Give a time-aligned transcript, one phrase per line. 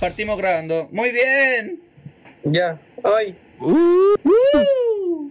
[0.00, 0.88] Partimos grabando.
[0.92, 1.80] Muy bien.
[2.44, 3.34] Ya, ay.
[3.60, 5.30] Uh.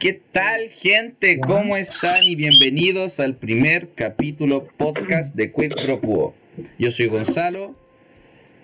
[0.00, 1.38] ¿Qué tal, gente?
[1.38, 2.22] ¿Cómo están?
[2.22, 6.34] Y bienvenidos al primer capítulo podcast de Quid Pro Quo.
[6.78, 7.74] Yo soy Gonzalo.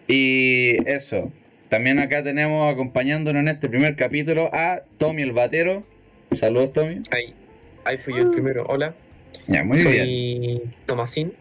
[0.06, 1.30] Y eso.
[1.68, 5.84] También acá tenemos acompañándonos en este primer capítulo a Tommy el Batero.
[6.32, 7.02] Saludos, Tommy.
[7.10, 7.34] Ahí,
[7.84, 8.64] ahí fui yo el primero.
[8.66, 8.94] Hola,
[9.46, 10.62] Ya, muy soy bien.
[10.86, 11.34] Tomasín.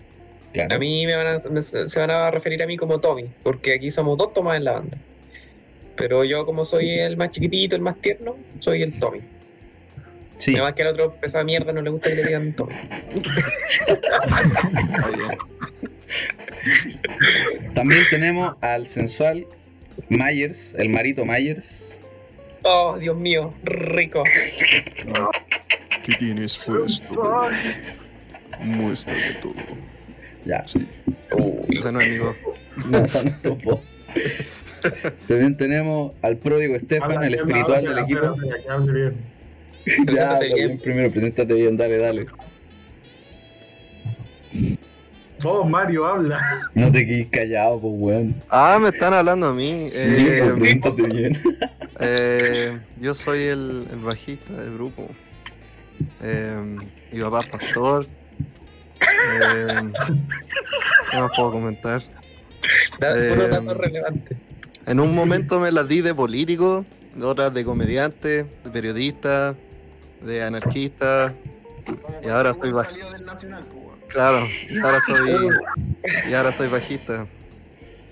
[0.58, 0.76] Claro.
[0.76, 3.76] A mí me van a, me- se van a referir a mí como Tommy, porque
[3.76, 4.98] aquí somos dos Tomás en la banda.
[5.96, 9.20] Pero yo, como soy el más chiquitito, el más tierno, soy el Tommy.
[10.38, 10.54] Sí.
[10.54, 12.74] Además que al otro pesada mierda no le gusta que le digan Tommy.
[17.74, 19.46] También tenemos al sensual
[20.10, 21.92] Myers, el marito Myers.
[22.64, 24.24] Oh, Dios mío, rico.
[26.04, 27.50] ¿Qué tienes puesto?
[28.62, 29.54] Muéstrame todo.
[30.48, 30.66] Ya.
[31.36, 32.36] Uy, Ese no es amigo.
[32.78, 33.82] No, no.
[35.28, 38.36] También tenemos al pródigo Estefan, el espiritual del equipo.
[39.88, 40.80] Ya, Preséntate está bien, bien.
[40.80, 42.26] primero, preséntate bien, dale, dale.
[45.42, 46.40] Vos, Mario, habla.
[46.74, 48.36] No te quedes callado, pues, weón.
[48.50, 49.88] Ah, me están hablando a mí.
[49.92, 51.40] Sí, Eh, pues, preséntate bien.
[52.02, 55.08] eh, yo soy el, el bajista del grupo.
[56.24, 56.78] Eh,
[57.12, 58.08] mi papá es pastor.
[59.02, 59.92] Eh,
[61.12, 62.02] ¿Qué más puedo comentar?
[63.02, 64.38] Eh, relevante.
[64.86, 69.56] En un momento me las di de político, de otras de comediante, de periodista,
[70.22, 71.34] de anarquista.
[72.24, 72.90] Y ahora estoy baj-
[74.08, 74.38] Claro,
[74.70, 75.32] y ahora soy,
[76.30, 77.22] y ahora soy bajista.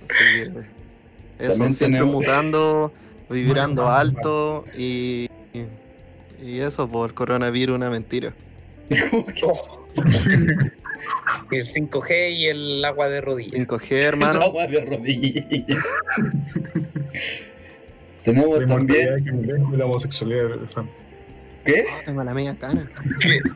[0.09, 2.93] Así que eso, También siempre tenemos- mutando,
[3.29, 5.27] vibrando alto y,
[6.41, 8.33] y eso por coronavirus una mentira.
[9.97, 10.01] Oh.
[11.51, 13.53] El 5G y el agua de rodillas.
[13.53, 14.41] 5G, hermano.
[14.41, 15.45] Agua de rodillas.
[18.23, 19.15] Tenemos también.
[19.77, 20.49] La homosexualidad.
[21.63, 21.85] ¿Qué?
[22.05, 22.79] Tengo la media cara.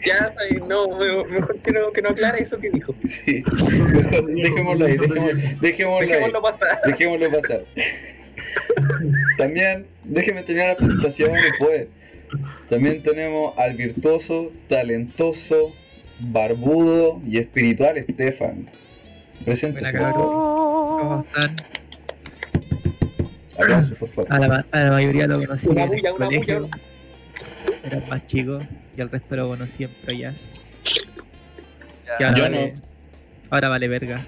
[0.06, 0.34] Ya,
[0.68, 2.94] no, me- mejor que no, que no aclare eso que dijo.
[3.08, 3.44] Sí.
[3.94, 6.08] Mejor dejémoslo ahí, dejémoslo, dejémoslo ahí.
[6.08, 6.80] Dejémoslo pasar.
[6.86, 7.66] Dejémoslo pasar.
[9.38, 11.88] También, déjeme terminar la presentación después.
[12.70, 15.72] También tenemos al virtuoso, talentoso,
[16.20, 18.68] barbudo y espiritual Estefan.
[19.46, 19.82] Presente.
[19.82, 20.14] Cabrón.
[20.14, 21.56] ¿Cómo están?
[23.58, 24.34] Aplausos, por favor.
[24.34, 26.60] A la, ma- a la mayoría lo conocí Una en el bulla, una colegio.
[26.62, 26.78] bulla.
[27.84, 28.60] Era más chico
[28.98, 30.36] y al resto lo conocí en Proyas.
[32.20, 32.28] Ya.
[32.28, 32.74] ahora Yo vale,
[33.50, 34.22] Ahora vale verga,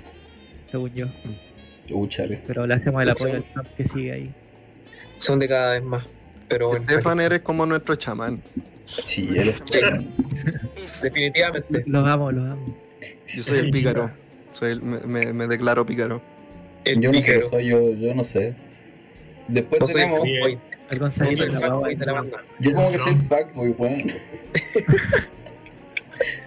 [0.69, 1.07] según yo.
[1.89, 2.39] Úchale.
[2.47, 4.31] Pero le hacemos el apoyo al Trump que sigue ahí.
[5.17, 6.05] Son de cada vez más.
[6.47, 8.41] Pero bueno, Estefan eres como nuestro chamán.
[9.03, 9.61] Sí, él es.
[9.65, 9.79] Sí.
[11.01, 11.83] definitivamente.
[11.85, 12.77] Los amo, los amo.
[13.27, 14.11] Yo soy el pícaro.
[14.53, 14.99] Soy el- me,
[15.33, 16.21] me- declaro pícaro.
[16.83, 18.53] El Yo no sé soy, yo, yo no sé.
[19.47, 20.27] Después el tenemos.
[20.89, 22.37] El soy de el la fuckboy Baba, de la banda.
[22.59, 24.11] Yo como que soy el fuckboy, weón.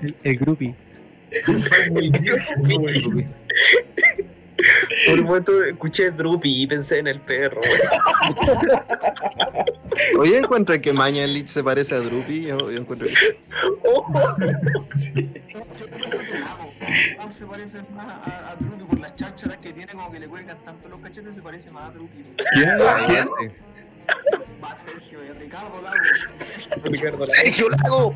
[0.03, 0.75] el, el groupie.
[5.07, 7.61] Por un momento escuché Droopy y pensé en el perro.
[10.19, 12.43] Oye, encuentro que Mañalich se parece a Drupi.
[12.43, 13.15] Yo, yo encuentro que.
[13.87, 14.07] Oh,
[17.27, 20.27] O se parece más a, a Drupi por las chácharas que tiene, como que le
[20.27, 22.23] cuelgan tanto los cachetes, se parece más a Drupi.
[22.53, 22.71] ¿Quién?
[23.07, 23.27] ¿Quién?
[23.41, 23.49] sí.
[24.63, 25.97] Va Sergio y Ricardo Lago.
[26.85, 27.27] Ricardo Lago.
[27.27, 28.15] ¡Sergio Lago!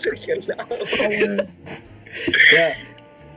[0.00, 0.76] Sergio Lago.
[2.52, 2.74] Ya,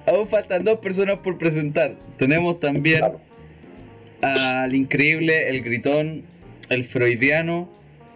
[0.10, 1.96] aún faltan dos personas por presentar.
[2.18, 3.04] Tenemos también
[4.22, 6.24] al increíble, el gritón,
[6.70, 7.70] el freudiano,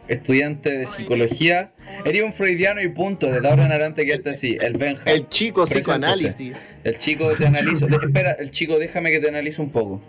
[0.08, 1.72] estudiante de psicología.
[2.06, 5.04] Eres un freudiano y punto, de ahora en adelante quédate así, el Benja.
[5.10, 6.74] El chico psicoanálisis.
[6.84, 7.88] El chico te analizo.
[7.88, 10.02] de- espera, el chico, déjame que te analice un poco.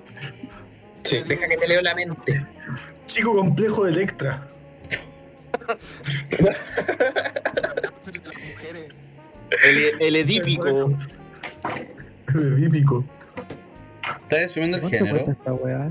[1.02, 2.44] Sí, deja que te leo la mente.
[3.06, 4.48] Chico complejo de Electra.
[10.00, 10.92] El edípico.
[12.34, 13.04] Bípico.
[14.22, 15.30] ¿Estás asumiendo el ¿Cuánto género?
[15.32, 15.90] esta weá?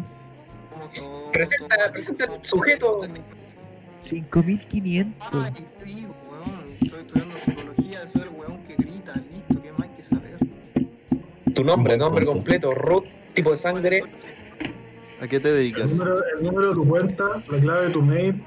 [1.32, 3.02] Presenta, presenta el sujeto.
[4.10, 5.30] 5500.
[5.32, 6.66] Ay, te digo, weón.
[6.82, 11.54] Estoy estudiando psicología, soy el weón que grita, listo, ¿qué más hay que saber?
[11.56, 14.04] Tu nombre, nombre completo, Ruth, tipo de sangre.
[15.22, 15.92] ¿A qué te El dedicas?
[15.94, 18.44] número, el número de tu cuenta, la clave de tu mail.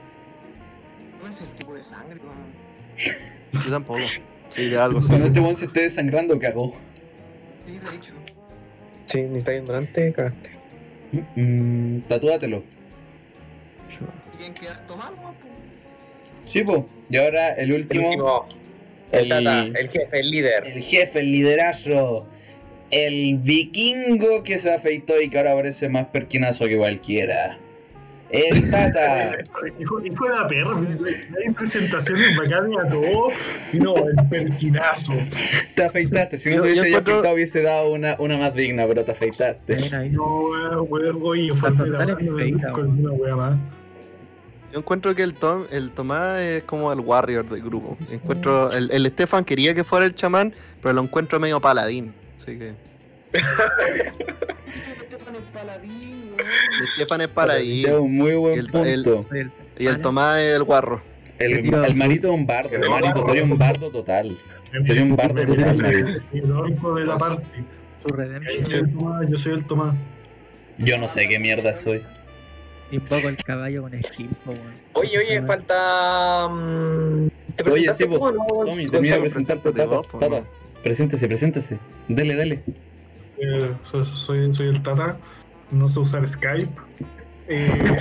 [1.22, 3.62] No es el tipo de sangre, weón.
[3.64, 4.00] Yo tampoco.
[4.50, 5.00] Sí, de algo.
[5.06, 6.74] Cuando este weón se esté desangrando, cagó.
[7.66, 8.12] Sí, de hecho.
[9.06, 10.50] Sí, ni está viendo delante, cagaste.
[11.36, 12.62] Mm, tatúatelo.
[14.34, 15.34] ¿Y quién queda tomando, po?
[16.44, 16.86] Sí, po.
[17.08, 18.46] Y ahora el El último, último,
[19.12, 20.66] el el, tata, el jefe, el líder.
[20.66, 22.26] el jefe, el liderazo,
[22.90, 27.58] el vikingo que se afeitó y que ahora parece más perquinazo que cualquiera.
[28.30, 29.36] El Tata.
[29.78, 33.32] Hijo, de la perra, hay presentaciones bacanas a todos.
[33.72, 35.12] Y no, el perquinazo.
[35.74, 36.36] Te afeitaste.
[36.38, 38.84] Si no Yo- te yo hubiese yo encuentro- afeitado, hubiese dado una, una más digna,
[38.86, 39.76] pero te afeitaste.
[40.10, 43.58] No, weón, weón, oye, una wea más.
[44.72, 47.96] Yo encuentro que el, Tom, el Tomás es como el warrior del grupo.
[48.10, 50.52] Encuentro, el, el Stefan quería que fuera el chamán,
[50.82, 52.12] pero lo encuentro medio paladín.
[52.42, 52.72] Así que.
[55.56, 57.86] El Stefan es paladín.
[57.88, 58.84] Es un muy buen El- punto.
[58.86, 61.00] el- Soy el- Y el Tomás es el guarro.
[61.38, 62.70] El, el marito es un bardo.
[62.76, 64.36] El marito, eres un bardo total.
[64.72, 66.08] Eres un bardo total, marito.
[66.32, 67.44] El orco de la parte.
[68.06, 69.94] Yo soy el Tomás, yo soy el Tomás.
[70.78, 72.02] Yo no sé qué mierda soy.
[72.90, 74.72] Invoco el caballo con skill, po, weón.
[74.92, 76.48] Oye, oye, falta.
[76.48, 79.86] mm, ¿Te Oye, sí, no, Tommy, de Gonzalo, presentarte, Tata.
[79.86, 80.42] vos, Tata,
[80.84, 81.78] preséntese, preséntese.
[82.06, 82.62] Dele, dele.
[83.38, 85.16] Eh, soy, soy, soy el Tata.
[85.70, 86.70] No sé usar Skype.
[87.48, 87.98] Eh,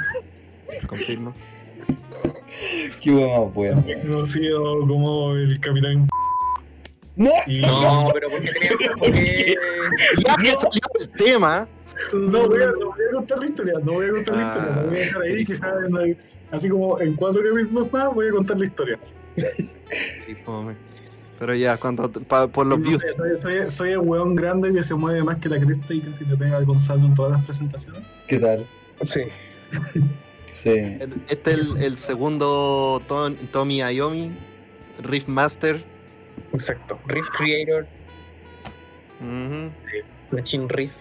[0.86, 1.34] Confirmo.
[3.00, 3.84] Qué bueno.
[4.02, 6.08] conocido como el Capitán.
[7.16, 7.30] ¡No!
[7.46, 9.56] Y No, pero ¿por qué tenías porque
[10.26, 11.68] Ya que salió el tema.
[12.12, 14.76] No voy, a, no voy a contar la historia, no voy a contar la historia,
[14.76, 15.74] la voy a dejar ahí, quizás
[16.52, 18.98] así como en cuatro capítulos más voy a contar la historia.
[21.38, 23.02] Pero ya, cuando, pa- por los No views.
[23.16, 26.24] Soy, soy, soy el weón grande que se mueve más que la cresta y casi
[26.24, 28.02] le pega al Gonzalo en todas las presentaciones.
[28.26, 28.66] ¿Qué tal?
[29.02, 29.22] Sí.
[30.50, 30.70] Sí.
[31.28, 34.32] Este es el, el segundo Tom- Tommy Iommi,
[35.04, 35.84] Riff Master.
[36.52, 36.98] Exacto.
[37.06, 37.86] Riff Creator,
[39.20, 39.70] Ujú.
[40.32, 40.92] Machine Riff.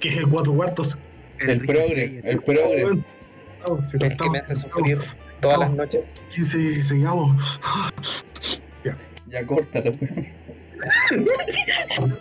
[0.00, 0.96] Que es el cuatro cuartos.
[1.40, 3.02] El progre, el progre.
[3.66, 5.00] Oh, El que me hace sufrir
[5.40, 6.04] todas las noches.
[6.34, 7.60] 15, 16 avos.
[9.30, 10.26] Ya córtalo, weón.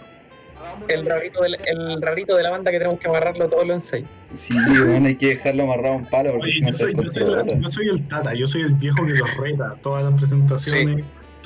[0.89, 4.07] El rarito, del, el rarito de la banda que tenemos que amarrarlo todos los ensayos.
[4.33, 6.83] Sí, weón, hay que dejarlo amarrado a un palo porque Oye, si no yo, se
[6.83, 10.13] soy, yo, soy yo el Tata, yo soy el viejo que los reta todas las
[10.13, 11.03] presentaciones.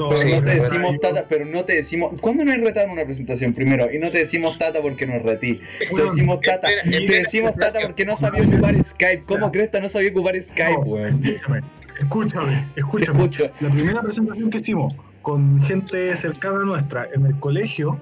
[0.09, 2.13] Sí, no te decimos tata, pero no te decimos.
[2.19, 3.91] ¿Cuándo nos retado en una presentación primero?
[3.91, 5.59] Y no te decimos tata porque nos retí.
[5.95, 6.69] Te decimos tata.
[6.71, 9.23] espera, Te decimos tata porque no sabía ocupar Skype.
[9.27, 11.23] ¿Cómo crees que no sabía ocupar Skype, No, weón?
[11.23, 11.61] Escúchame,
[11.99, 13.19] escúchame, Te escúchame.
[13.19, 13.51] escucho.
[13.59, 17.97] La primera presentación que hicimos con gente cercana a nuestra en el colegio,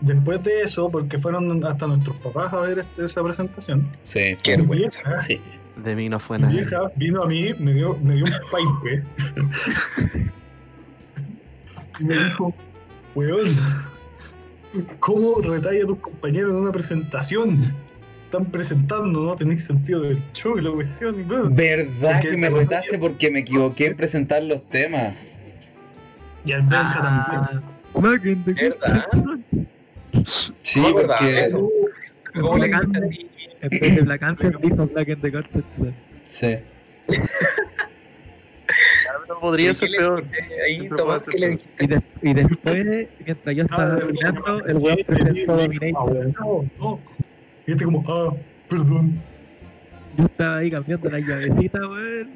[0.00, 4.36] después de eso, porque fueron hasta nuestros papás a ver este- esa presentación, Sí.
[4.42, 5.02] Qué mi vergüenza.
[5.02, 5.40] vieja, Sí.
[5.76, 6.54] De mí no fue mi nada.
[6.54, 9.02] vieja vino a mí, me dio, me dio un pipe
[12.00, 12.54] y me dijo,
[13.14, 13.56] weón,
[15.00, 17.58] ¿cómo retalla a tus compañeros en una presentación?
[18.26, 21.14] Están presentando, no tenéis sentido del show y la cuestión.
[21.54, 25.14] ¿Verdad Porque que me te- retaste porque me equivoqué en presentar los temas?
[26.44, 27.62] Y al Benja Ah,
[27.94, 28.44] también.
[28.44, 29.06] ¿Verdad?
[30.62, 31.42] Sí, No, verdad, porque.
[31.42, 31.68] eso.
[32.34, 33.26] ¿Cómo le Black canta Panther.
[33.62, 35.64] Después de Black Anthem dijo Black and the Carpet.
[36.28, 36.56] Sí.
[39.28, 40.24] No podría ¿Qué ser le peor.
[40.66, 41.84] Ahí, Tomás, ¿qué le dijiste?
[41.84, 46.26] Y, des- y después, mientras yo estaba Ah, mirando, el weón presentó Dominator.
[46.40, 47.00] No, no.
[47.66, 48.34] Y este como, ah,
[48.68, 49.12] perdón.
[50.18, 52.28] Yo estaba ahí cambiando la llavecita, weón.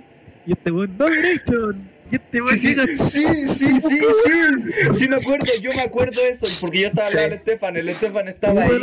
[0.47, 1.83] Y este weón, Domination.
[2.11, 4.93] Este Sí, sí, sí, sí, sí, sí.
[4.93, 8.29] Sí me acuerdo, yo me acuerdo eso, porque yo estaba lado del Estefan, el Estefan
[8.29, 8.81] estaba ahí.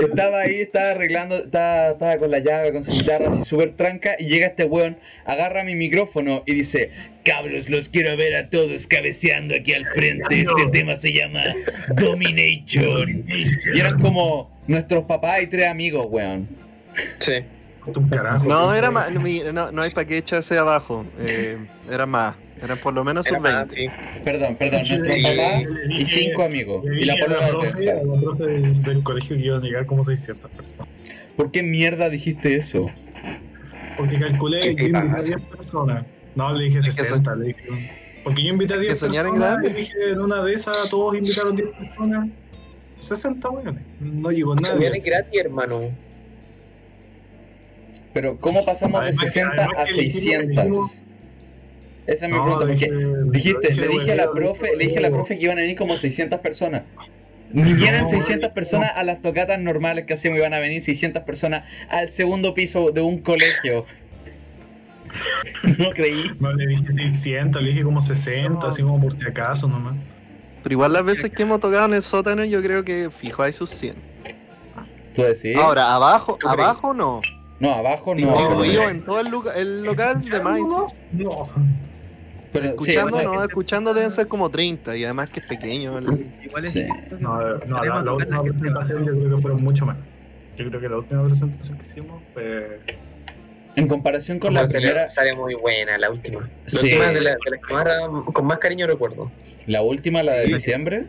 [0.00, 4.16] Estaba ahí, estaba arreglando, estaba, estaba con la llave, con su guitarra así súper tranca
[4.18, 6.90] y llega este weón, agarra mi micrófono y dice,
[7.24, 11.42] cabros, los quiero ver a todos cabeceando aquí al frente, este tema se llama
[11.96, 13.24] Domination.
[13.28, 16.48] Y eran como nuestros papás y tres amigos, weón.
[17.18, 17.34] Sí.
[18.10, 18.46] Carajo.
[18.46, 19.10] No, era más.
[19.10, 21.04] No, no hay para qué echarse abajo.
[21.18, 21.56] Eh,
[21.90, 22.36] era más.
[22.62, 23.74] Eran por lo menos sus más, 20.
[23.74, 23.86] sí.
[24.24, 25.22] Perdón, perdón, nuestros Sí.
[25.22, 26.84] papás Le y cinco amigos.
[26.84, 29.86] le Y la polola del profe, la profe del, del colegio que iban a llegar
[29.86, 30.88] como 600 personas.
[31.36, 32.90] ¿Por qué mierda dijiste eso?
[33.96, 35.28] Porque calculé ¿Qué que invité a pasa?
[35.28, 36.06] 10 personas.
[36.34, 37.34] No, le dije Es que 60.
[37.36, 37.60] Le dije,
[38.24, 39.70] porque yo invité a 10 soñar en personas grande.
[39.70, 42.28] y dije en una de esas todos invitaron 10 personas.
[43.00, 43.82] 60 weones.
[44.00, 45.00] No llegó viene nadie.
[45.00, 45.80] gratis, hermano.
[48.12, 51.02] Pero ¿cómo pasamos de Además que- 60 además a que le dijimos- le 600?
[52.10, 54.84] Esa es mi No, pregunta, porque dije- dijiste, le le dije a la profe, le
[54.86, 56.82] dije a la profe que iban a venir como 600 personas.
[57.52, 58.54] Ni vienen No, 600 no.
[58.54, 62.90] personas a las tocatas normales que hacemos, iban a venir 600 personas al segundo piso
[62.92, 63.84] de un colegio.
[65.78, 66.30] No creí.
[66.38, 69.94] No, le dije 600, le dije como 60, así como por si acaso nomás.
[70.62, 73.52] Pero igual las veces que hemos tocado en el sótano, yo creo que fijo hay
[73.52, 73.94] sus 100.
[75.14, 75.56] ¿Tú decís?
[75.56, 77.20] Ahora, abajo, abajo no.
[77.58, 78.18] No, abajo no.
[78.26, 80.60] Distribuido pero- en todo el, lugar- el local de más.
[81.12, 81.48] No.
[82.52, 85.92] Pero, sí, escuchando, bueno, no, escuchando deben ser como 30 y además que es pequeño.
[85.92, 86.26] ¿vale?
[86.44, 86.86] Igual es Sí.
[87.20, 90.02] No, no, la, la última presentación yo creo que fueron mucho menos.
[90.56, 92.80] Yo creo que la última presentación que hicimos fue.
[93.76, 96.40] en comparación con la salió- primera, Sale muy buena la última.
[96.40, 96.86] La Sí.
[96.88, 97.86] última de, la, de las que más
[98.34, 99.30] con más cariño recuerdo.
[99.66, 101.06] la última, la de diciembre,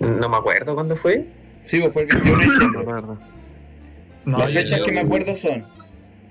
[0.00, 1.24] No me acuerdo cuándo fue.
[1.64, 2.78] sí, pues fue el 21 de No diciembre.
[2.84, 3.18] me acuerdo.
[4.24, 5.64] No, Las yo- fechas yo- que me acuerdo son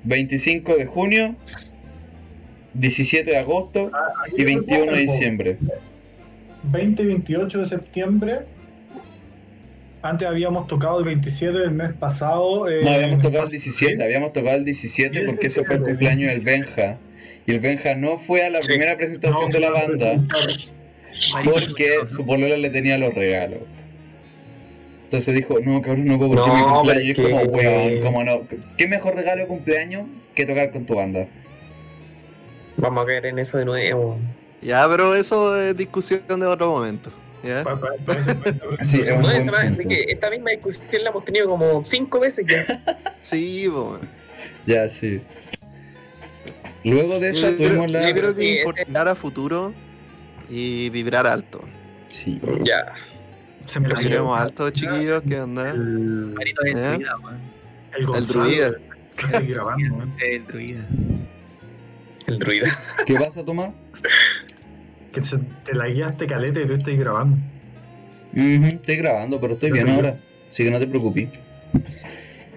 [0.04, 1.36] 25 de junio,
[2.74, 3.92] 17 de agosto
[4.38, 5.58] y 21 de diciembre.
[6.63, 8.40] 20 y 28 de septiembre.
[10.04, 12.68] Antes habíamos tocado el 27 del mes pasado.
[12.70, 14.01] eh, No, habíamos tocado el Pasto 17, Civil.
[14.01, 16.98] habíamos tocado el 17 Y ese porque ese fue el cumpleaños del Benja.
[17.46, 18.68] Y el Benja no fue a la Sí.
[18.72, 20.24] primera presentación No, de la banda
[21.44, 23.60] porque su polola le tenía los regalos.
[25.06, 27.04] Entonces dijo, no, cabrón, no puedo porque No, mi cumpleaños.
[27.06, 28.42] Y es como, weón, cómo no.
[28.78, 31.28] ¿Qué mejor regalo de cumpleaños que tocar con tu banda?
[32.82, 34.18] Vamos a caer en eso de nuevo.
[34.62, 37.12] Ya, pero eso es discusión de otro momento.
[40.08, 42.84] esta misma discusión la hemos tenido como cinco veces ya.
[43.22, 44.00] Sí, po.
[44.66, 45.22] Ya, sí.
[46.84, 48.08] Luego de esa creo, tuvimos la...
[48.08, 49.74] yo creo que Sí, es importar a futuro
[50.50, 51.62] y vibrar alto.
[52.08, 52.42] Sí.
[52.64, 52.94] ya.
[53.76, 55.70] La Vibremos alto, chiquillos, ¿qué onda?
[55.70, 56.36] El,
[56.66, 56.98] ¿Eh?
[56.98, 57.06] el,
[57.96, 58.72] El Gonzalo, druida.
[60.20, 60.88] El druida.
[62.34, 62.80] El druida.
[63.06, 63.72] ¿Qué pasa, Tomás?
[65.14, 67.38] Que se, te la guiaste caleta y tú estás grabando.
[68.34, 70.16] Estoy grabando, pero estoy bien ahora.
[70.50, 71.30] Así que no te preocupes.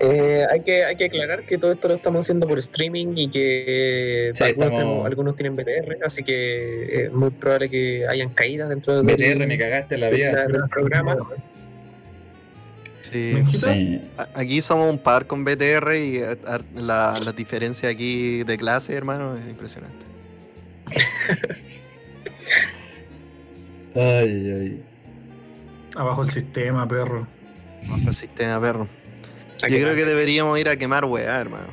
[0.00, 3.30] Eh, hay, que, hay que aclarar que todo esto lo estamos haciendo por streaming y
[3.30, 8.30] que Sí, algunos, estamos- tenemos- algunos tienen BTR, así que es muy probable que hayan
[8.30, 10.46] caídas dentro del, BTR, me cagaste la vida.
[10.46, 11.16] del programa.
[13.50, 14.00] Sí.
[14.34, 16.36] Aquí somos un par con BTR y eh,
[16.74, 20.04] la, la diferencia aquí de clase, hermano, es impresionante.
[23.96, 24.84] Ay, ay.
[25.94, 27.26] Abajo el sistema, perro.
[28.04, 28.88] El sistema perro.
[29.62, 31.68] Yo creo que deberíamos ir a quemar weá, hermano.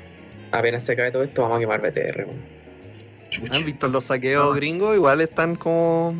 [0.51, 2.25] Apenas se cae todo esto, vamos a quemar BTR.
[2.27, 3.51] weón.
[3.51, 4.95] ¿Han visto los saqueos gringos?
[4.95, 6.13] Igual están como.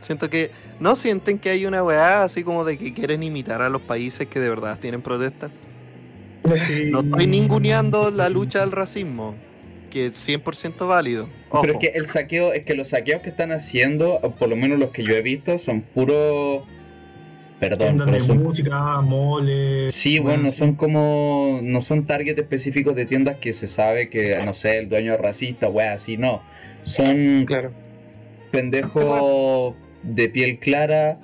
[0.00, 0.50] Siento que.
[0.82, 4.26] ¿No sienten que hay una weá así como de que quieren imitar a los países
[4.26, 5.48] que de verdad tienen protesta?
[6.60, 6.86] Sí.
[6.90, 9.36] No estoy ninguneando la lucha al racismo,
[9.92, 11.28] que es 100% válido.
[11.50, 11.62] Ojo.
[11.62, 14.56] Pero es que el saqueo, es que los saqueos que están haciendo, o por lo
[14.56, 16.64] menos los que yo he visto, son puro.
[17.60, 18.42] Perdón, Tiendas pero de son.
[18.42, 19.94] música, moles.
[19.94, 21.60] Sí, bueno, son como.
[21.62, 25.20] No son target específicos de tiendas que se sabe que, no sé, el dueño es
[25.20, 26.42] racista, wea, así, no.
[26.82, 27.70] Son Claro.
[28.50, 31.18] pendejos de piel clara,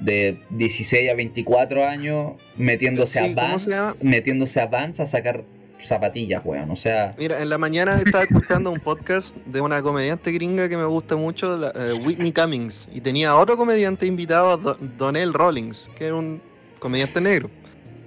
[0.00, 3.68] de 16 a 24 años, metiéndose Sí, a ¿cómo Vans,
[4.02, 5.44] metiéndose a Vans a sacar
[5.78, 6.70] zapatillas, weón.
[6.70, 10.76] O sea, Mira, en la mañana estaba escuchando un podcast de una comediante gringa que
[10.76, 15.90] me gusta mucho, la- eh, Whitney Cummings, y tenía otro comediante invitado, Do- Donnell Rawlings,
[15.96, 16.40] que era un
[16.78, 17.50] comediante negro.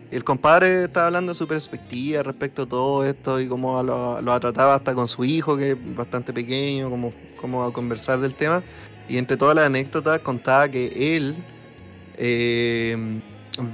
[0.10, 4.32] El compadre estaba hablando de su perspectiva respecto a todo esto y cómo lo, lo
[4.34, 8.34] ha tratado hasta con su hijo, que es bastante pequeño, cómo, cómo a conversar del
[8.34, 8.64] tema.
[9.10, 11.36] Y entre todas las anécdotas contaba que él
[12.18, 12.98] eh,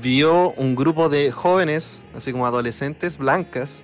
[0.02, 3.82] vio un grupo de jóvenes, así como adolescentes blancas,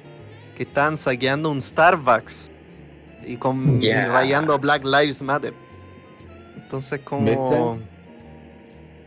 [0.56, 2.52] que estaban saqueando un Starbucks
[3.26, 4.08] y, con, y Ya.
[4.12, 5.54] rayando Black Lives Matter.
[6.56, 7.78] Entonces como...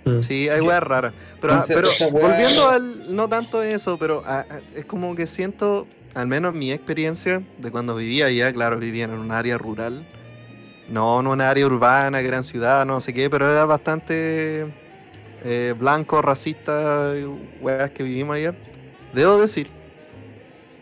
[0.04, 0.20] Mm.
[0.20, 1.14] Sí, hay weas raras.
[1.40, 3.14] Pero, Entonces, pero esa wea- volviendo al...
[3.14, 7.70] No tanto eso, pero ah, ah, es como que siento, al menos mi experiencia de
[7.70, 10.04] cuando vivía allá, claro, vivía en un área rural.
[10.92, 14.66] No en un área urbana, gran ciudad, no sé qué, pero era bastante
[15.42, 17.14] eh, blanco, racista,
[17.62, 18.54] weas que vivimos allá.
[19.14, 19.68] Debo decir,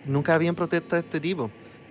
[0.04, 1.48] nunca habían protestas de este tipo.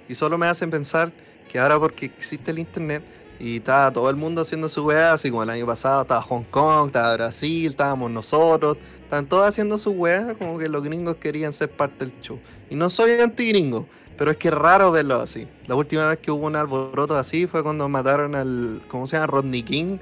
[0.09, 1.13] Y solo me hacen pensar
[1.47, 3.03] que ahora porque existe el internet
[3.39, 6.43] y estaba todo el mundo haciendo su weá, así como el año pasado estaba Hong
[6.51, 11.53] Kong, estaba Brasil, estábamos nosotros, estaban todos haciendo su weá, como que los gringos querían
[11.53, 12.38] ser parte del show.
[12.69, 13.88] Y no soy anti-gringo,
[14.19, 15.47] pero es que es raro verlo así.
[15.65, 19.27] La última vez que hubo un alboroto así fue cuando mataron al, ¿cómo se llama?
[19.27, 19.97] Rodney King,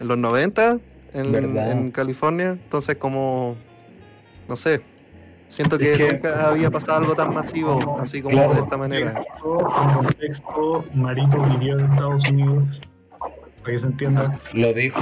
[0.00, 0.78] en los 90,
[1.14, 2.50] en, California.
[2.50, 3.56] Entonces como,
[4.48, 4.80] no sé,
[5.48, 8.54] siento que, Es que- nunca había pasado algo tan masivo, así como Claro.
[8.54, 9.22] de esta manera.
[9.38, 12.64] En contexto, Marito vivió en Estados Unidos.
[13.62, 14.34] Para que se entienda.
[14.52, 15.00] lo dijo.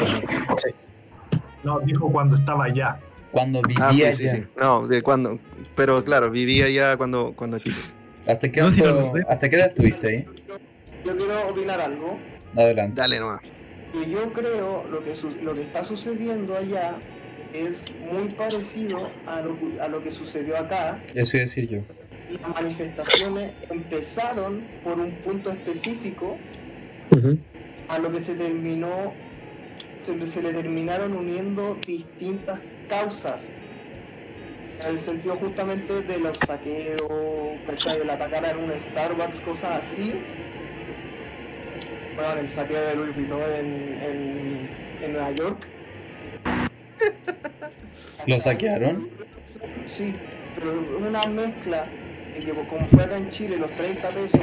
[1.65, 2.99] No, dijo cuando estaba allá.
[3.31, 4.43] Cuando Ah, vivía sí, sí, allá.
[4.45, 4.49] sí.
[4.61, 5.39] No, de cuando,
[5.77, 7.79] pero claro, vivía ya cuando, cuando chico.
[8.27, 9.13] ¿Hasta qué, No.
[9.29, 10.25] ¿Hasta qué edad estuviste ahí?
[11.05, 12.19] Yo quiero opinar algo.
[12.57, 13.01] Adelante.
[13.01, 13.41] Dale nomás.
[13.93, 16.95] Que yo creo lo que, su- lo que está sucediendo allá
[17.55, 20.99] es muy parecido a lo, que- a lo que sucedió acá.
[21.15, 21.79] Eso iba a decir yo.
[22.43, 26.37] Las manifestaciones empezaron por un punto específico
[27.89, 29.15] a lo que se terminó,
[30.05, 33.37] se, se le terminaron uniendo distintas causas.
[34.81, 37.03] En el sentido justamente de los saqueos,
[37.67, 38.01] ¿cachai?
[38.01, 40.13] el atacar a un Starbucks, cosas así.
[42.15, 43.67] Bueno, el saqueo de Louis Vuitton en,
[44.03, 44.69] en,
[45.05, 45.59] en Nueva York.
[48.27, 49.09] ¿Lo saquearon?
[49.89, 50.13] Sí,
[50.55, 51.85] pero una mezcla
[52.35, 54.41] de que como fue acá en Chile los 30 pesos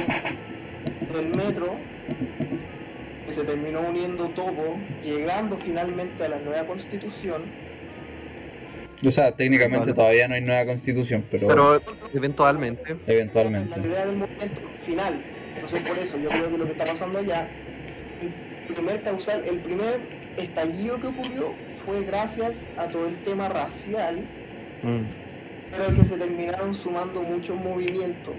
[1.14, 1.74] del metro,
[3.26, 7.42] que se terminó uniendo todo, llegando finalmente a la nueva constitución,
[9.04, 11.82] O sea, técnicamente todavía no hay nueva constitución, pero, Pero
[12.14, 12.96] eventualmente.
[13.06, 13.78] eventualmente.
[13.78, 15.14] la idea del movimiento final.
[15.54, 17.46] Entonces por eso yo creo que lo que está pasando allá,
[18.68, 19.98] el primer causal, el primer
[20.36, 21.48] estallido que ocurrió
[21.84, 24.16] fue gracias a todo el tema racial,
[24.82, 25.00] Mm.
[25.70, 28.34] pero el que se terminaron sumando muchos movimientos,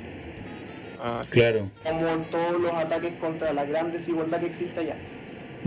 [1.00, 2.00] Ah, Claro, como
[2.32, 4.96] todos los ataques contra la gran desigualdad que existe allá.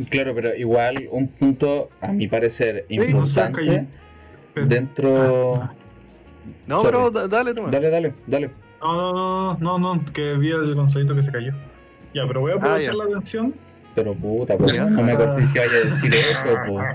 [0.08, 3.84] claro, pero igual un punto, a mi parecer, importante.
[4.54, 5.54] Pero- dentro...
[5.62, 5.72] Ah,
[6.66, 6.90] No, Sorry.
[6.92, 7.66] pero da- dale tú.
[7.70, 8.50] Dale, dale, dale.
[8.80, 11.52] No, no, no, no, no, que vi el consolito que se cayó.
[12.14, 12.94] Ya, pero voy a aprovechar Ah, ya.
[12.94, 13.54] la atención.
[13.94, 14.84] Pero puta, pues, Ya.
[14.86, 16.86] no me corté si vaya a decir eso, pues.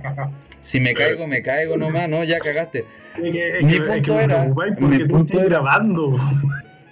[0.61, 2.23] Si me caigo, me caigo nomás, ¿no?
[2.23, 2.85] Ya cagaste.
[3.15, 6.15] Es que, es Mi es punto que me era- preocupáis mi punto era- grabando.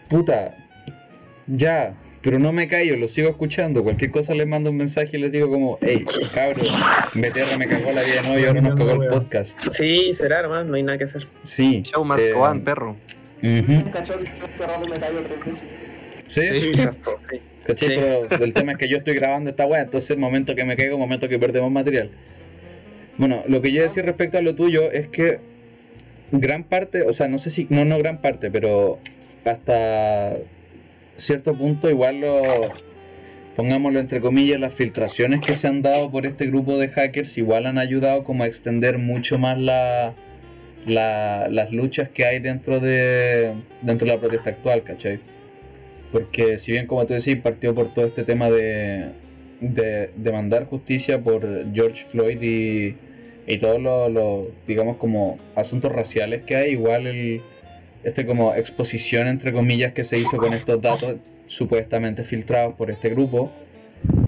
[0.09, 0.53] Puta,
[1.47, 1.93] ya,
[2.23, 3.83] pero no me callo, lo sigo escuchando.
[3.83, 6.65] Cualquier cosa les mando un mensaje y les digo como, hey, cabrón,
[7.13, 9.59] BTR me cagó la vida de nuevo y ahora nos cagó el podcast.
[9.59, 11.27] Sí, será, hermano, no hay nada que hacer.
[11.43, 11.83] Sí.
[11.83, 12.95] Show más eh, perro.
[15.23, 15.63] tres veces.
[16.27, 16.73] Sí, Sí.
[16.73, 17.41] Sí.
[17.65, 17.89] ¿cachai?
[17.89, 17.95] Sí.
[18.29, 20.77] Pero el tema es que yo estoy grabando esta weá, entonces el momento que me
[20.77, 22.09] caigo, momento que perdemos material.
[23.17, 25.39] Bueno, lo que yo decía respecto a lo tuyo es que
[26.31, 28.97] gran parte, o sea, no sé si, no, no gran parte, pero
[29.45, 30.35] hasta
[31.17, 32.71] cierto punto igual lo,
[33.55, 37.65] pongámoslo entre comillas, las filtraciones que se han dado por este grupo de hackers igual
[37.65, 40.13] han ayudado como a extender mucho más la,
[40.85, 45.19] la- las luchas que hay dentro de, dentro de la protesta actual, ¿cachai?
[46.11, 49.05] Porque si bien como tú decís, partió por todo este tema de,
[49.61, 52.95] de demandar justicia por George Floyd y,
[53.47, 57.41] y todos los, los, digamos, como asuntos raciales que hay, igual el,
[58.03, 61.15] este como exposición, entre comillas, que se hizo con estos datos
[61.47, 63.51] supuestamente filtrados por este grupo,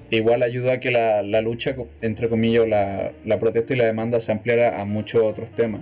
[0.09, 4.19] igual ayudó a que la, la lucha, entre comillas, la, la protesta y la demanda
[4.19, 5.81] se ampliara a muchos otros temas,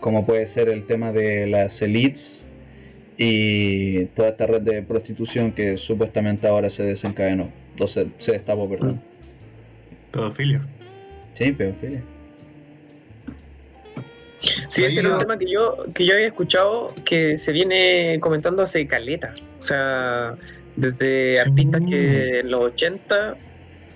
[0.00, 2.44] como puede ser el tema de las elites
[3.16, 7.48] y toda esta red de prostitución que supuestamente ahora se desencadenó,
[7.86, 9.00] se, se destapó, perdón.
[10.12, 10.60] Pedofilia.
[11.32, 12.02] Sí, pedofilia.
[14.68, 18.62] Sí, ese era un tema que yo, que yo había escuchado que se viene comentando
[18.62, 19.32] hace caleta.
[19.58, 20.34] O sea,
[20.76, 21.42] desde Sí.
[21.48, 23.36] artistas que en los 80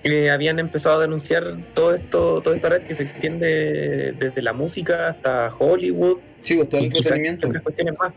[0.03, 1.43] eh, habían empezado a denunciar
[1.75, 6.69] todo esto, toda esta red que se extiende desde la música hasta Hollywood Sí, pues
[6.69, 7.47] todo el entretenimiento.
[7.47, 8.13] otras cuestiones más.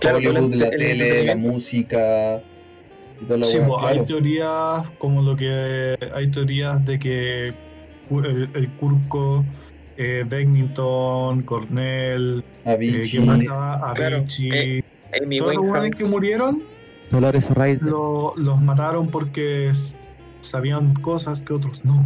[0.00, 2.42] Claro, Hollywood, la el tele, la música.
[3.20, 4.04] y la Sí, pues, hay claro.
[4.06, 9.44] teorías como lo que hay teorías de que el, el Curco,
[10.02, 13.18] eh, Bennington, Cornell, eh, Avicii.
[13.18, 14.82] que mataba a Claro, Avicii, eh,
[15.38, 16.62] todos los que murieron
[17.84, 19.70] lo- los mataron porque
[20.40, 22.02] sabían cosas que otros no.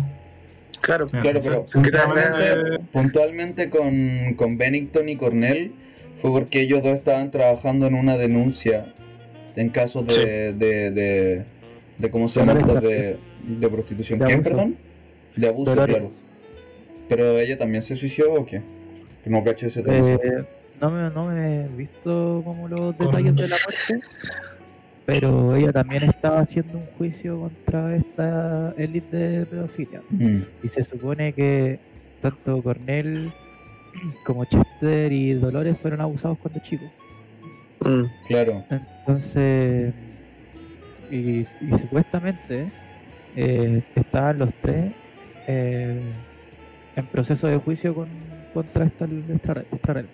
[0.80, 5.72] Claro, Claro, pero sinceramente, puntualmente, puntualmente con, con Bennington y Cornell
[6.20, 8.86] fue porque ellos dos estaban trabajando en una denuncia
[9.56, 11.44] en casos de, de, de,
[11.98, 12.54] de ¿cómo se llama?
[12.54, 14.18] De, de prostitución.
[14.18, 14.50] De ¿Quién, abuso.
[14.50, 14.76] perdón?
[15.36, 15.96] De abuso, Dolores.
[15.96, 16.10] claro.
[17.08, 18.62] Pero ella también se suicidó o qué?
[19.26, 19.96] No cacho ese tema.
[19.96, 20.44] Eh,
[20.80, 24.06] no, me, no me he visto como los detalles de la muerte,
[25.06, 30.00] pero ella también estaba haciendo un juicio contra esta élite de pedofilia.
[30.10, 31.78] Mm, Y se supone que
[32.20, 33.32] tanto Cornell
[34.26, 36.88] como Chester y Dolores fueron abusados cuando chicos.
[37.80, 38.04] Mm.
[38.26, 38.64] claro.
[38.70, 39.94] Entonces,
[41.10, 41.46] y, y
[41.82, 42.66] supuestamente
[43.36, 44.92] eh, estaban los tres
[45.46, 46.00] eh,
[46.96, 48.08] en proceso de juicio con,
[48.52, 50.04] contra esta, esta, red- esta red.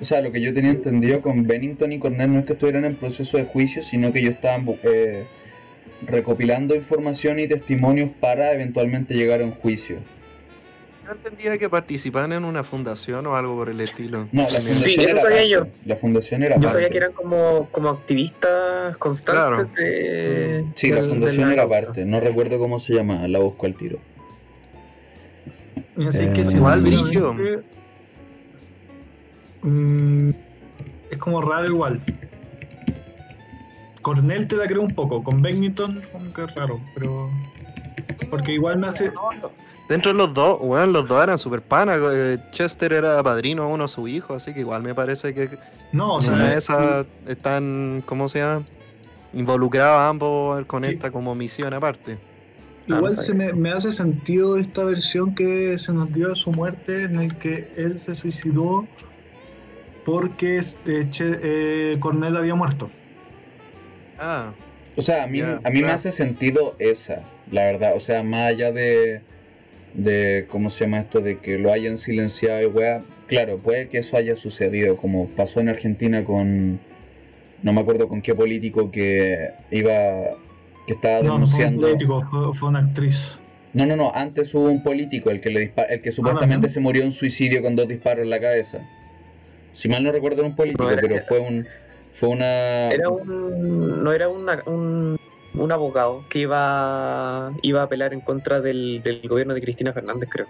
[0.00, 2.84] O sea, lo que yo tenía entendido con Bennington y Cornell no es que estuvieran
[2.86, 5.24] en proceso de juicio, sino que ellos estaban eh,
[6.06, 9.98] recopilando información y testimonios para eventualmente llegar a un juicio.
[11.04, 14.28] Yo entendía que participaban en una fundación o algo por el estilo.
[14.32, 15.48] No, la Sí, fundación eso era sabía aparte.
[15.50, 15.66] yo.
[15.84, 19.70] La fundación era Yo sabía que eran como, como activistas constantes Claro.
[19.76, 20.64] de.
[20.76, 22.04] Sí, la de fundación la era aparte.
[22.06, 23.98] No recuerdo cómo se llamaba, la busco al tiro.
[25.96, 27.62] Así Eh, que igual, sinceramente,
[29.62, 30.30] mm,
[31.10, 32.00] es como raro igual.
[34.02, 37.28] Cornell te la creo un poco, con Bennington como que es raro, pero
[38.30, 39.12] Porque igual me hace.
[39.88, 41.98] Dentro de los dos, weón, los dos eran super panas.
[42.12, 45.58] eh, Chester era padrino uno de sus hijos, así que igual me parece que
[45.92, 48.64] No, o en una de sea, esas están, ¿cómo se llama?
[49.32, 52.18] Involucrados ambos con esta como misión aparte.
[52.96, 57.04] Igual se me, me hace sentido esta versión que se nos dio de su muerte,
[57.04, 58.88] en el que él se suicidó
[60.04, 62.90] porque este, Che- eh, Cornell había muerto.
[64.18, 64.54] Ah,
[64.96, 67.94] O sea, a mí, a mí me hace sentido esa, la verdad.
[67.96, 69.22] O sea, más allá de,
[69.94, 71.20] de, ¿cómo se llama esto?
[71.20, 73.02] De que lo hayan silenciado y weá.
[73.26, 76.80] Claro, puede que eso haya sucedido, como pasó en Argentina con,
[77.62, 79.92] no me acuerdo con qué político que iba,
[80.90, 81.86] que estaba No, no fue un denunciando.
[81.86, 83.38] político, fue, fue una actriz.
[83.72, 86.72] No, no, no, antes hubo un político, el que, le el que supuestamente ¿no?
[86.72, 88.78] se murió en suicidio con dos disparos en la cabeza.
[89.72, 91.66] Si mal no recuerdo era un político, No, era- pero fue un,
[92.14, 92.90] fue una...
[92.90, 94.02] Era un.
[94.02, 95.16] No era una- un,
[95.54, 100.28] un abogado que iba, iba a apelar en contra del, del gobierno de Cristina Fernández,
[100.28, 100.46] creo.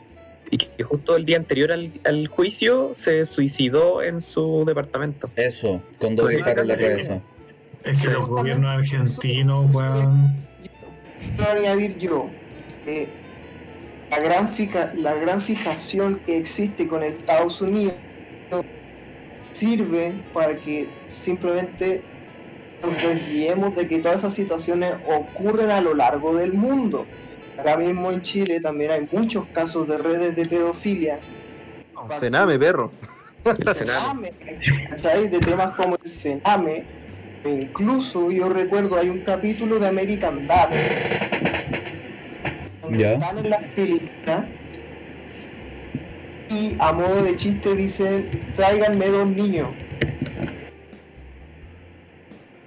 [0.50, 5.28] Y que justo el día anterior al, al juicio se suicidó en su departamento.
[5.36, 7.20] Eso, con dos disparos en la cabeza.
[7.84, 8.10] Es que Sí.
[8.12, 10.34] los gobiernos argentinos, weón.
[11.36, 12.26] Quiero añadir yo
[12.84, 13.08] que
[14.10, 17.94] la gran, fica- la gran fijación que existe con Estados Unidos
[19.52, 22.02] sirve para que simplemente
[22.82, 27.06] nos desviemos de que todas esas situaciones ocurren a lo largo del mundo.
[27.58, 31.18] Ahora mismo en Chile también hay muchos casos de redes de pedofilia.
[32.12, 32.90] cename, perro.
[33.44, 33.74] El.
[33.74, 34.32] Sename.
[35.30, 36.84] De temas como el Sename.
[37.44, 40.68] Incluso yo recuerdo hay un capítulo de American Dad.
[42.82, 43.12] donde Ya.
[43.14, 44.44] Están en las Filipinas.
[46.50, 49.68] Y a modo de chiste dicen, tráiganme dos niños.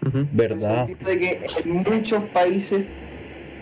[0.05, 0.88] En el ¿Verdad?
[0.88, 2.86] sentido de que en muchos países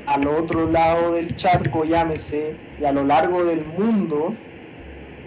[0.06, 4.34] al otro lado del charco, llámese, y a lo largo del mundo,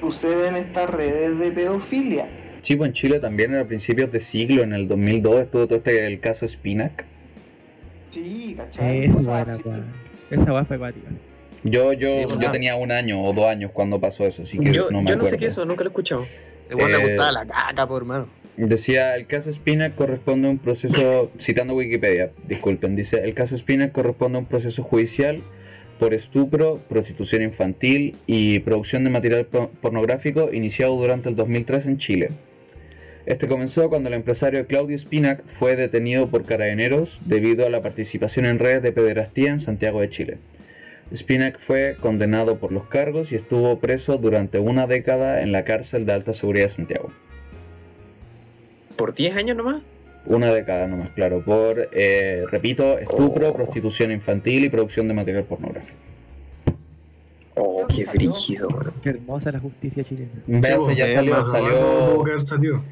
[0.00, 2.26] suceden estas redes de pedofilia.
[2.64, 5.76] Sí, pues en Chile también era a principios de siglo, en el 2002 estuvo todo
[5.78, 7.04] este el caso Spinac.
[8.14, 9.04] Sí, ¿cachai?
[9.04, 9.84] Es Cosas buena.
[10.30, 11.08] Esa weá fue cuática.
[11.62, 14.72] Yo, yo, Sí, yo tenía un año o dos años cuando pasó eso, así que
[14.72, 16.24] Yo, no me yo no sé qué es eso, nunca lo he escuchado.
[16.70, 18.28] Igual le Eh, gustaba la caca, por hermano.
[18.56, 23.92] Decía, el caso Spinac corresponde a un proceso, citando Wikipedia, disculpen, dice, el caso Spinac
[23.92, 25.42] corresponde a un proceso judicial
[25.98, 31.98] por estupro, prostitución infantil y producción de material po- pornográfico iniciado durante el 2003 en
[31.98, 32.30] Chile.
[33.26, 38.44] Este comenzó cuando el empresario Claudio Spinac fue detenido por carabineros debido a la participación
[38.44, 40.38] en redes de pederastía en Santiago de Chile.
[41.14, 46.04] Spinac fue condenado por los cargos y estuvo preso durante una década en la cárcel
[46.04, 47.10] de alta seguridad de Santiago.
[48.96, 49.82] ¿Por 10 años nomás?
[50.26, 53.54] Una década nomás, claro, por, eh, repito, estupro, Oh.
[53.54, 55.98] prostitución infantil y producción de material pornográfico.
[57.56, 58.68] Oh, qué brígido.
[59.02, 60.30] Qué hermosa la justicia chilena.
[60.46, 62.82] Pues, ya salió, salió, que haber salido.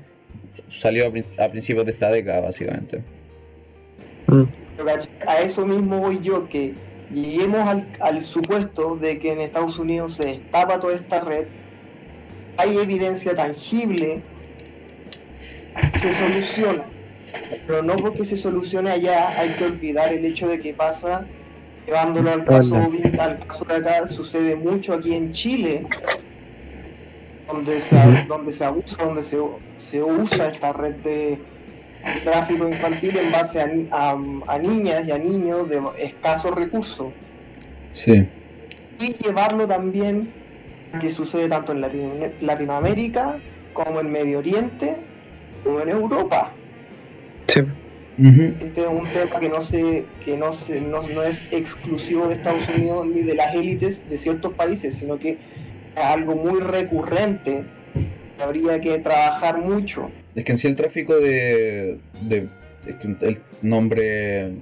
[0.69, 3.03] Salió a, prin- a principios de esta década, básicamente.
[4.77, 5.11] ¿cachai?
[5.27, 6.75] A eso mismo voy yo, que
[7.13, 11.45] lleguemos al, al supuesto de que en Estados Unidos se destapa toda esta red,
[12.57, 14.23] hay evidencia tangible,
[15.99, 16.83] se soluciona.
[17.67, 21.25] Pero no porque se solucione allá hay que olvidar el hecho de que pasa,
[21.87, 22.77] llevándolo al caso,
[23.19, 25.87] al caso de acá, sucede mucho aquí en Chile,
[27.51, 27.97] donde se,
[28.29, 29.39] donde se abusa, donde se,
[29.83, 31.39] se usa esta red de
[32.25, 34.17] tráfico infantil en base a, ni- a-
[34.49, 37.09] a niñas y a niños de escasos recursos.
[37.93, 38.27] Sí.
[39.01, 40.29] Y llevarlo también,
[41.01, 43.37] que sucede tanto en Latino- Latinoamérica
[43.73, 44.97] como en Medio Oriente
[45.65, 46.51] como en Europa.
[47.47, 47.61] Sí.
[48.19, 52.35] Este es un tema que no se, que no se, no, no es exclusivo de
[52.35, 55.39] Estados Unidos ni de las élites de ciertos países, sino que es
[56.03, 57.65] algo muy recurrente.
[58.41, 60.11] Habría que trabajar mucho.
[60.35, 62.49] Es que en sí el tráfico de, de-
[62.87, 64.53] es que el nombre,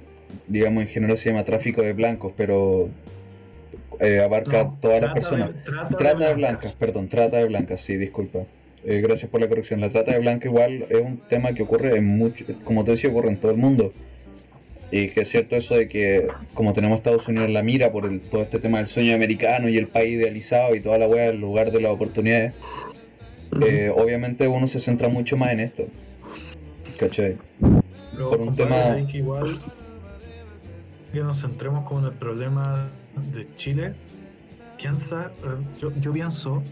[0.47, 2.89] digamos en general se llama tráfico de blancos, pero
[3.99, 5.49] eh, abarca No, todas las de- personas.
[5.63, 8.39] trata, Trata de blancas, perdón, trata de blancas, sí, disculpa.
[8.83, 9.79] Eh, gracias por la corrección.
[9.79, 13.09] La trata de blancas igual es un tema que ocurre en mucho, como te decía,
[13.09, 13.93] ocurre en todo el mundo.
[14.93, 17.91] Y que es cierto eso de que como tenemos a Estados Unidos en la mira
[17.93, 21.07] por el, todo este tema del sueño americano y el país idealizado y toda la
[21.07, 22.53] weá, el lugar de las oportunidades,
[23.61, 25.83] eh, obviamente uno se centra mucho más en esto.
[26.97, 27.37] ¿Cachai?
[28.11, 29.59] Pero, por un tema- ¿sabes que igual
[31.11, 32.89] que nos centremos como en el problema
[33.33, 33.93] de Chile,
[34.77, 35.47] piensa, eh,
[35.79, 36.63] yo, yo pienso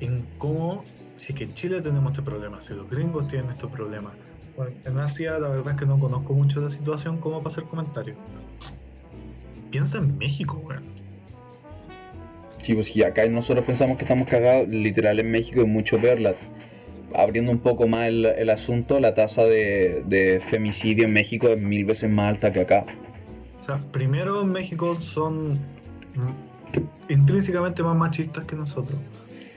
[0.00, 0.84] en cómo,
[1.16, 4.12] si es que en Chile tenemos este problema, si los gringos tienen este problema.
[4.56, 7.64] Bueno, en Asia la verdad es que no conozco mucho la situación como para hacer
[7.64, 8.16] comentarios.
[9.70, 10.93] Piensa en México, weón.
[12.64, 16.18] Sí, pues si acá nosotros pensamos que estamos cagados, literal en México es mucho peor.
[16.18, 16.34] La,
[17.14, 21.60] abriendo un poco más el, el asunto, la tasa de, de femicidio en México es
[21.60, 22.86] mil veces más alta que acá.
[23.60, 28.98] O sea, primero en México son mm, intrínsecamente más machistas que nosotros.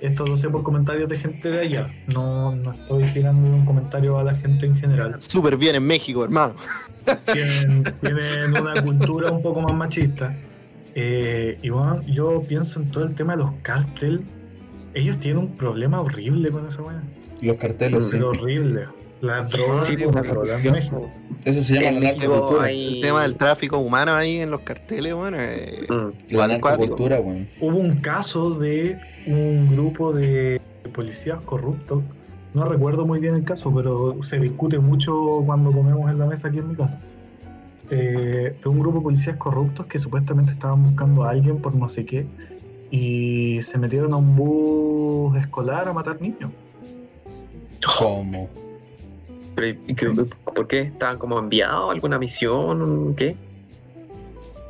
[0.02, 1.90] Esto lo sé por comentarios de gente de allá.
[2.14, 5.16] No, no estoy tirando un comentario a la gente en general.
[5.20, 6.56] Súper bien en México, hermano.
[7.32, 10.36] Tienen, tienen una cultura un poco más machista.
[11.00, 14.22] Eh, y bueno, yo pienso en todo el tema de los cárteles.
[14.96, 17.04] Ellos tienen un problema horrible con esa weá.
[17.40, 18.18] Los carteles, sí.
[18.20, 18.86] Horrible.
[19.22, 21.08] La droga Sí, es un pues, problema en México.
[21.46, 22.64] Eso se llama En la México narcocultura.
[22.66, 26.34] hay- El tema del tráfico humano ahí en los carteles, bueno, eh, Mm.
[26.36, 27.48] La narcocultura, weón.
[27.60, 30.60] Hubo un caso de un grupo de
[30.94, 32.02] policías corruptos.
[32.56, 36.48] No recuerdo muy bien el caso, pero se discute mucho cuando comemos en la mesa
[36.48, 37.00] aquí en mi casa.
[37.90, 41.88] Eh, de un grupo de policías corruptos que supuestamente estaban buscando a alguien por no
[41.88, 42.26] sé qué
[42.92, 46.52] y se metieron a un bus escolar a matar niños.
[47.98, 48.50] ¿Cómo?
[49.56, 50.10] Pero, ¿y qué-
[50.54, 50.82] ¿Por qué?
[50.82, 53.16] ¿Estaban como enviados a alguna misión?
[53.16, 53.36] ¿Qué?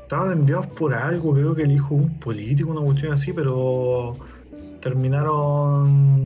[0.03, 4.15] Estaban enviados por algo, creo que el hijo de un político, una cuestión así, pero
[4.81, 6.23] terminaron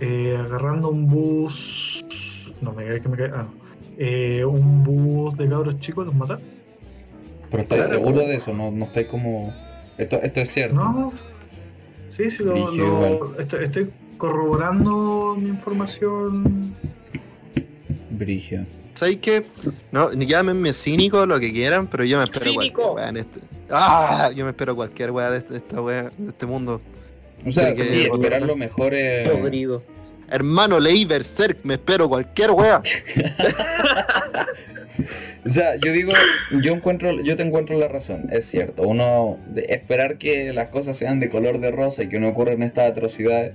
[0.00, 2.04] eh, agarrando un bus.
[2.62, 3.30] No me cae que me cae.
[3.34, 3.67] Ah, no.
[4.00, 6.42] Eh, un bus de cabros chicos, los mataron.
[7.50, 7.98] Pero estáis Claro.
[7.98, 9.52] seguro de eso, no, no estáis como.
[9.96, 10.74] Esto, esto es cierto.
[10.76, 11.12] No,
[12.08, 16.74] sí, sí, lo, estoy, estoy corroborando mi información.
[18.10, 18.64] Brigio.
[18.94, 19.44] ¿Sabes qué?
[19.92, 22.92] No, llámenme cínico, lo que quieran, pero yo me espero ¡Cínico!
[22.92, 23.40] cualquier weá en este.
[23.70, 24.30] ¡Ah!
[24.34, 26.80] Yo me espero cualquier weá de, este- de esta weá, de este mundo.
[27.46, 29.28] O sea, Sí, que- sí, esperar lo mejor es.
[29.28, 29.82] Podrido.
[30.30, 32.82] Hermano, leí Berserk, me espero cualquier weá.
[35.46, 36.10] O sea, yo digo,
[36.60, 38.82] yo encuentro, yo te encuentro la razón, es cierto.
[38.82, 42.62] Uno de esperar que las cosas sean de color de rosa y que no ocurran
[42.62, 43.54] estas atrocidades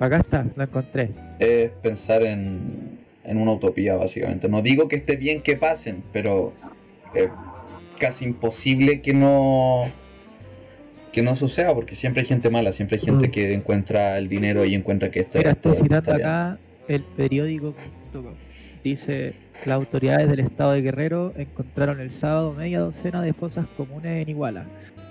[0.00, 1.10] Acá está, lo encontré.
[1.38, 4.48] es pensar en, en una utopía, básicamente.
[4.48, 6.52] No digo que esté bien que pasen, pero
[7.14, 7.28] es
[7.98, 9.82] casi imposible que no
[11.14, 13.30] que no suceda, porque siempre hay gente mala, siempre hay gente Mm.
[13.30, 18.34] que encuentra el dinero y encuentra que esto, Mira, esto estoy citando acá el periódico.com.
[18.82, 19.32] Dice,
[19.64, 24.28] las autoridades del estado de Guerrero encontraron el sábado media docena de fosas comunes en
[24.28, 24.66] Iguala,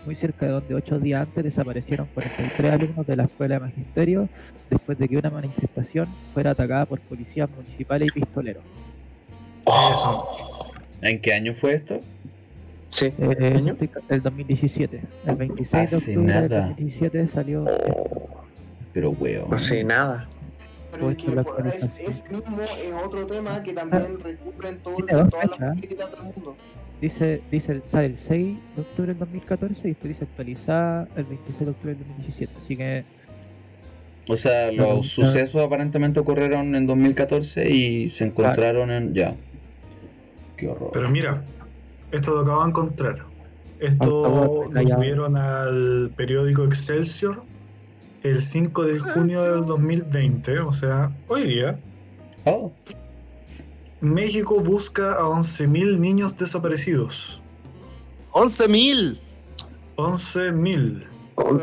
[0.05, 4.29] muy cerca de donde ocho días antes desaparecieron 43 alumnos de la escuela de magisterio
[4.69, 8.63] después de que una manifestación fuera atacada por policías municipales y pistoleros.
[11.01, 11.99] ¿En qué año fue esto?
[12.93, 13.07] Sí.
[13.17, 13.73] Eh, ¿Año?
[13.73, 15.01] estoy ca- el 2017.
[15.25, 16.41] El 26 de Hace octubre nada.
[16.41, 18.29] del 2017 salió esto.
[18.93, 19.49] Pero weón.
[19.49, 20.27] No sé nada.
[20.91, 21.31] Pero es que
[21.75, 25.45] es, ese mismo es otro tema que también recurre en, todo, Tiene en dos todas
[25.47, 25.73] las fechas.
[25.75, 26.55] políticas del mundo.
[27.01, 31.23] Dice, dice el, sale el 6 de octubre del 2014 y después dice actualizada el
[31.23, 32.53] 26 de octubre del 2017.
[32.63, 33.03] Así que
[34.29, 34.93] O sea, No, no.
[34.97, 39.13] los sucesos aparentemente ocurrieron en 2014 y se encontraron en.
[39.15, 39.33] Ya.
[40.55, 40.91] Qué horror.
[40.93, 41.41] Pero mira,
[42.13, 43.25] esto lo acabo de encontrar.
[43.79, 44.05] Esto
[44.65, 45.01] lo callado.
[45.01, 47.41] subieron al periódico Excelsior
[48.23, 51.77] el 5 de junio del 2020, o sea, hoy día.
[52.45, 52.71] Oh,
[53.99, 57.41] México busca a 11.000 niños desaparecidos.
[58.31, 59.19] ¡11.000!
[59.95, 61.03] 11.000.
[61.35, 61.59] Weón,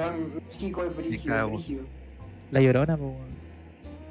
[0.48, 1.82] México es brígido, brígido.
[2.50, 3.16] la llorona, po.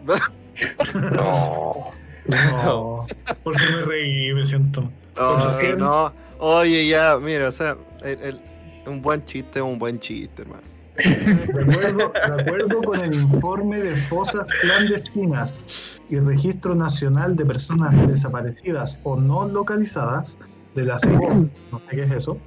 [0.05, 1.91] No.
[2.29, 3.05] No,
[3.43, 4.81] porque me reí, me siento.
[5.17, 5.79] No, 800.
[5.79, 6.13] no.
[6.39, 8.39] Oye, ya, mira, o sea, el- el-
[8.87, 10.63] un buen chiste es un buen chiste, hermano.
[10.95, 17.95] De acuerdo, de acuerdo con el informe de fosas clandestinas y registro nacional de personas
[18.07, 20.37] desaparecidas o no localizadas
[20.75, 22.37] de la CEPOL, no sé qué es eso,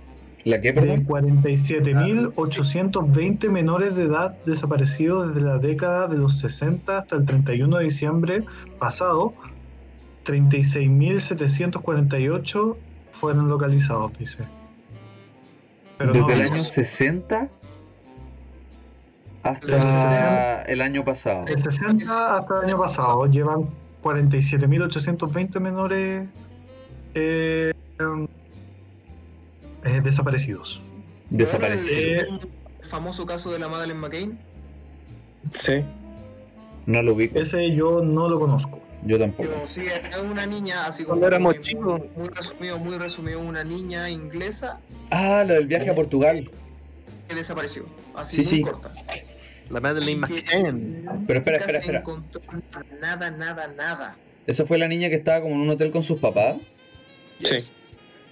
[0.44, 1.06] ¿la qué, de perdón?
[1.06, 7.84] 47.820 menores de edad desaparecidos desde la década de los 60 hasta el 31 de
[7.84, 8.44] diciembre
[8.78, 9.32] pasado,
[10.24, 12.76] 36.748
[13.22, 14.44] fueron localizados, dice.
[15.96, 17.48] Pero no Desde el año 60
[19.44, 21.46] hasta el año pasado.
[21.46, 23.68] El 60 hasta el año pasado llevan
[24.02, 26.26] 47.820 menores
[27.14, 27.72] eh,
[29.84, 30.82] eh, desaparecidos.
[31.30, 32.00] Desaparecido.
[32.00, 34.36] Eh, El famoso caso de la Madeleine McCain.
[35.50, 35.84] Sí.
[36.86, 37.38] No lo ubico.
[37.38, 38.80] ese yo no lo conozco.
[39.04, 39.48] Yo tampoco.
[39.48, 42.00] Pero sí, es una niña, así como Cuando éramos muy, chicos.
[42.00, 44.78] muy, muy resumido, muy resumido, una niña inglesa
[45.10, 46.48] Ah, lo del viaje a Portugal.
[47.28, 47.86] que desapareció.
[48.14, 48.62] Así Sí, muy sí.
[48.72, 48.94] corta.
[49.70, 51.24] La Madeleine McCann.
[51.26, 51.98] Pero espera, espera, se espera.
[52.00, 52.40] encontró
[53.00, 54.16] Nada, nada, nada.
[54.46, 56.56] ¿Esa fue la niña que estaba como en un hotel con sus papás?
[57.42, 57.56] Sí.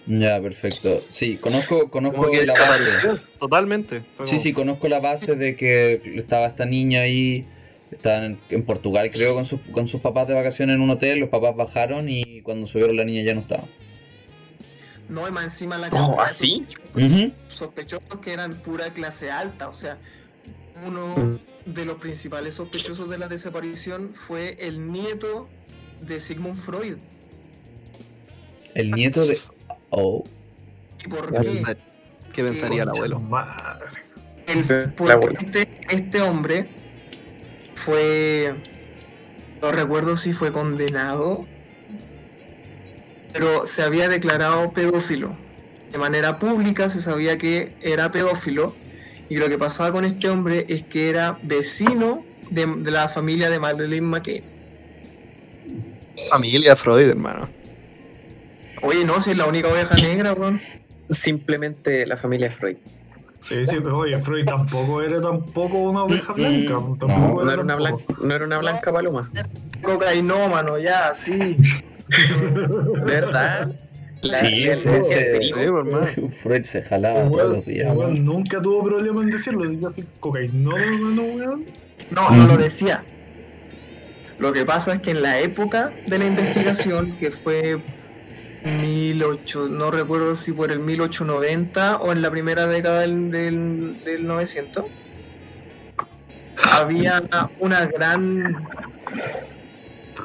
[0.06, 0.88] Ya, perfecto.
[1.10, 3.22] Sí, conozco, conozco Como que la base.
[3.38, 4.02] totalmente.
[4.24, 7.44] Sí, sí, conozco la base de que estaba esta niña ahí,
[7.90, 11.18] estaban en, en Portugal, creo, con sus, con sus papás de vacaciones en un hotel,
[11.18, 13.64] los papás bajaron y cuando subieron la niña ya no estaba.
[15.08, 16.64] No, y más encima la Oh, ¿así?
[16.94, 17.32] Ujú.
[17.48, 19.68] sospechosos que eran pura clase alta.
[19.68, 19.98] O sea,
[20.86, 21.14] uno
[21.66, 25.48] de los principales sospechosos de la desaparición fue el nieto
[26.00, 26.96] de Sigmund Freud.
[28.74, 29.36] El nieto de...
[29.90, 30.24] Oh.
[31.04, 31.44] ¿Y por ¿Qué, qué?
[31.54, 31.78] pensar-
[32.32, 33.18] qué pensaría el abuelo?
[33.20, 33.86] madre.
[34.46, 35.38] El- La porque abuela.
[35.40, 36.68] este, este hombre
[37.84, 38.54] fue,
[39.62, 41.46] no recuerdo si fue condenado,
[43.32, 45.34] pero se había declarado pedófilo.
[45.92, 48.74] De manera pública se sabía que era pedófilo
[49.28, 53.50] y lo que pasaba con este hombre es que era vecino de, de la familia
[53.50, 54.42] de Madeleine McKay.
[56.30, 57.48] Familia Freud, hermano.
[58.82, 60.60] Oye, no, si es la única oveja negra, weón.
[61.08, 62.76] Simplemente la familia Freud.
[63.40, 66.72] Sí, sí, pero oye, Freud tampoco era tampoco una oveja Mm, blanca.
[66.74, 69.30] no, Tampoco No era una blanca, no era una blanca paloma.
[69.82, 71.56] Cocainómano, ya, sí.
[72.08, 72.08] ¿De
[73.04, 73.72] verdad?
[74.22, 75.54] La, Sí, Freud se- el
[76.14, 76.28] Sí.
[76.42, 77.94] Freud se jalaba El todos los días.
[77.96, 79.62] nunca tuvo problema en decirlo.
[80.20, 81.64] Cocainómano, no, weón.
[82.10, 83.02] No, no lo decía.
[84.38, 87.78] Lo que pasa es que en la época de la investigación, que fue
[88.64, 94.26] 18, no recuerdo si por el 1890 o en la primera década del, del, del
[94.26, 94.84] 900,
[96.72, 97.22] había
[97.58, 98.56] una gran...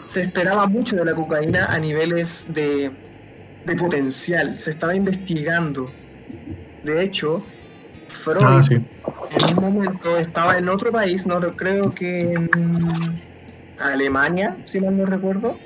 [0.08, 2.92] Se esperaba mucho de la cocaína a niveles de,
[3.66, 5.90] de potencial, se estaba investigando.
[6.84, 7.44] De hecho,
[8.10, 8.76] Freud Ah, sí.
[8.76, 12.50] en un momento estaba en otro país, no re- creo que en
[13.80, 15.58] Alemania, si mal no recuerdo.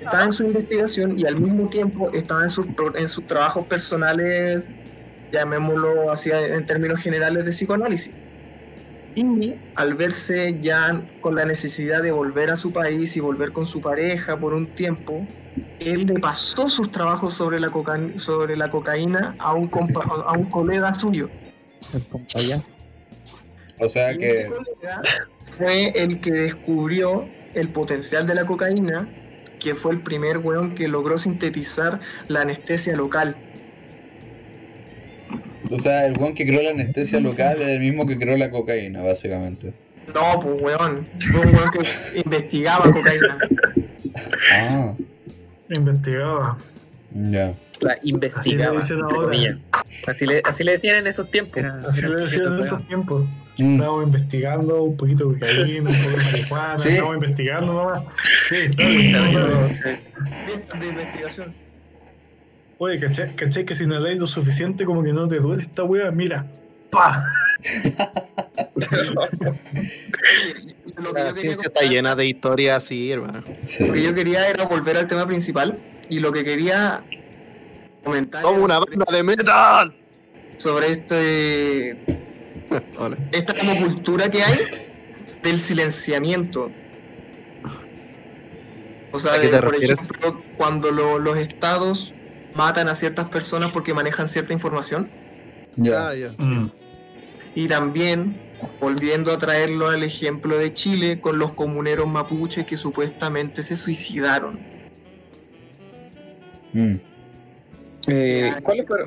[0.00, 3.66] Estaba en su investigación y al mismo tiempo estaba en sus, pro- en sus trabajos
[3.66, 4.66] personales,
[5.32, 8.12] llamémoslo así en términos generales de psicoanálisis.
[9.14, 13.66] Y al verse ya con la necesidad de volver a su país y volver con
[13.66, 15.26] su pareja por un tiempo,
[15.80, 20.32] él le pasó sus trabajos sobre la, coca- sobre la cocaína a un, compa- a
[20.32, 21.28] un colega suyo.
[21.92, 22.62] El compañero.
[23.78, 24.40] O sea Y que...
[24.42, 25.00] este colega
[25.58, 29.08] fue el que descubrió el potencial de la cocaína,
[29.60, 33.36] que fue el primer weón que logró sintetizar la anestesia local.
[35.70, 38.50] O sea, el weón que creó la anestesia local es el mismo que creó la
[38.50, 39.72] cocaína, básicamente.
[40.12, 43.38] No, pues weón, fue un weón que investigaba cocaína.
[44.52, 44.94] Ah,
[45.68, 46.58] Investigaba.
[47.14, 47.54] ya.
[47.80, 48.80] La investigaba.
[48.80, 49.58] dicen ahora.
[50.08, 51.56] Así le, así le decían en esos tiempos.
[51.56, 53.24] Era- Así era le decían en esos tiempos.
[53.60, 53.74] Mm.
[53.74, 56.88] Estábamos investigando un poquito de cocaína, un poco de marihuana, Sí.
[56.88, 58.02] estábamos investigando nomás.
[58.48, 59.14] Sí, bien.
[60.46, 61.54] Fiestas de investigación.
[62.78, 65.84] Oye, ¿cachai, ¿cachai que si no lees lo suficiente como que no te duele esta
[65.84, 66.10] wea?
[66.10, 66.46] Mira,
[66.90, 67.26] ¡pa!
[68.74, 69.10] Oye,
[70.96, 73.44] lo que La yo ciencia está llena de historias así, hermano.
[73.66, 73.86] Sí.
[73.86, 75.76] Lo que yo quería era volver al tema principal
[76.08, 77.02] y lo que quería
[78.02, 79.94] comentar ¡Toma era una sobre, banda de metal!
[80.56, 81.96] sobre este.
[83.32, 84.58] Esta como cultura que hay
[85.42, 86.70] del silenciamiento.
[89.12, 89.98] O sea, ¿A qué de, te por refieres?
[89.98, 92.12] ejemplo, cuando lo- los estados
[92.54, 95.08] matan a ciertas personas porque manejan cierta información.
[95.76, 96.08] Ya.
[96.10, 96.30] Ah, ya.
[96.38, 96.70] Mm.
[97.56, 98.36] Y también,
[98.80, 104.58] volviendo a traerlo al ejemplo de Chile, con los comuneros mapuches que supuestamente se suicidaron.
[106.72, 106.94] Mm.
[108.06, 108.98] Eh, ¿Cuál fue?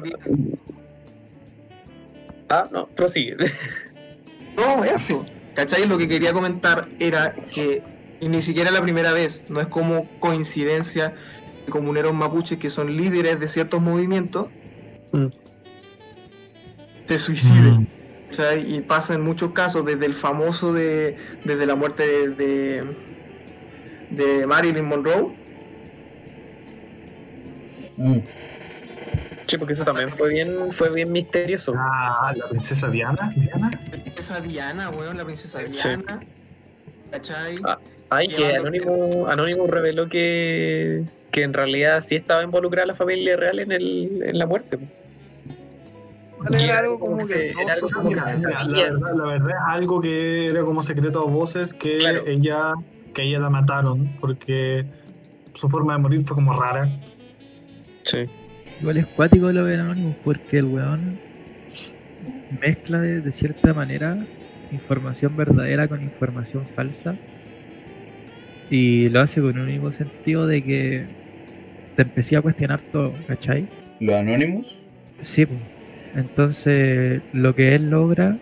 [2.50, 3.36] Ah, no, prosigue.
[4.56, 5.26] No, eso.
[5.56, 5.88] ¿Cachai?
[5.88, 7.82] Lo que quería comentar era que
[8.22, 11.16] y ni siquiera la primera vez, no es como coincidencia
[11.66, 14.48] de comuneros mapuches que son líderes de ciertos movimientos,
[15.12, 15.28] Mm.
[17.08, 17.82] se suiciden.
[17.82, 17.88] Mm.
[18.30, 18.76] ¿cachai?
[18.76, 22.84] Y pasa en muchos casos, desde el famoso de, desde la muerte de, de,
[24.12, 25.32] de Marilyn Monroe,
[27.98, 28.18] Mm.
[29.54, 31.74] Sí, porque eso también fue bien, fue bien misterioso.
[31.78, 33.30] Ah, la princesa Diana.
[33.36, 33.70] Diana.
[34.18, 35.90] esa Diana, weón, la princesa Sí.
[35.90, 36.20] Diana,
[37.12, 37.56] ¿cachai?
[37.64, 37.78] Ah.
[38.10, 43.60] Ay, que Anónimo, Anónimo reveló que, que en realidad sí estaba involucrada la familia real
[43.60, 44.80] en, el, en la muerte.
[46.40, 48.42] Vale, era algo como como que que- todos era algo se como que sabían.
[48.42, 52.00] se Mira, la, verdad, la verdad es algo que era como secreto a voces que
[52.00, 52.24] Claro.
[52.28, 52.74] ella
[53.14, 54.86] que ella la mataron porque
[55.54, 56.90] su forma de morir fue como rara.
[58.02, 58.28] Sí.
[58.84, 61.18] Igual es cuático lo de Anonymous porque el weón
[62.60, 64.18] mezcla de, de cierta manera
[64.72, 67.16] información verdadera con información falsa
[68.70, 71.06] y lo hace con un único sentido de que
[71.96, 73.66] te empecé a cuestionar todo, ¿cachai?
[74.02, 74.76] ¿Los Anonymous?
[75.34, 75.56] Sí, po.
[76.16, 78.36] entonces lo que él logra,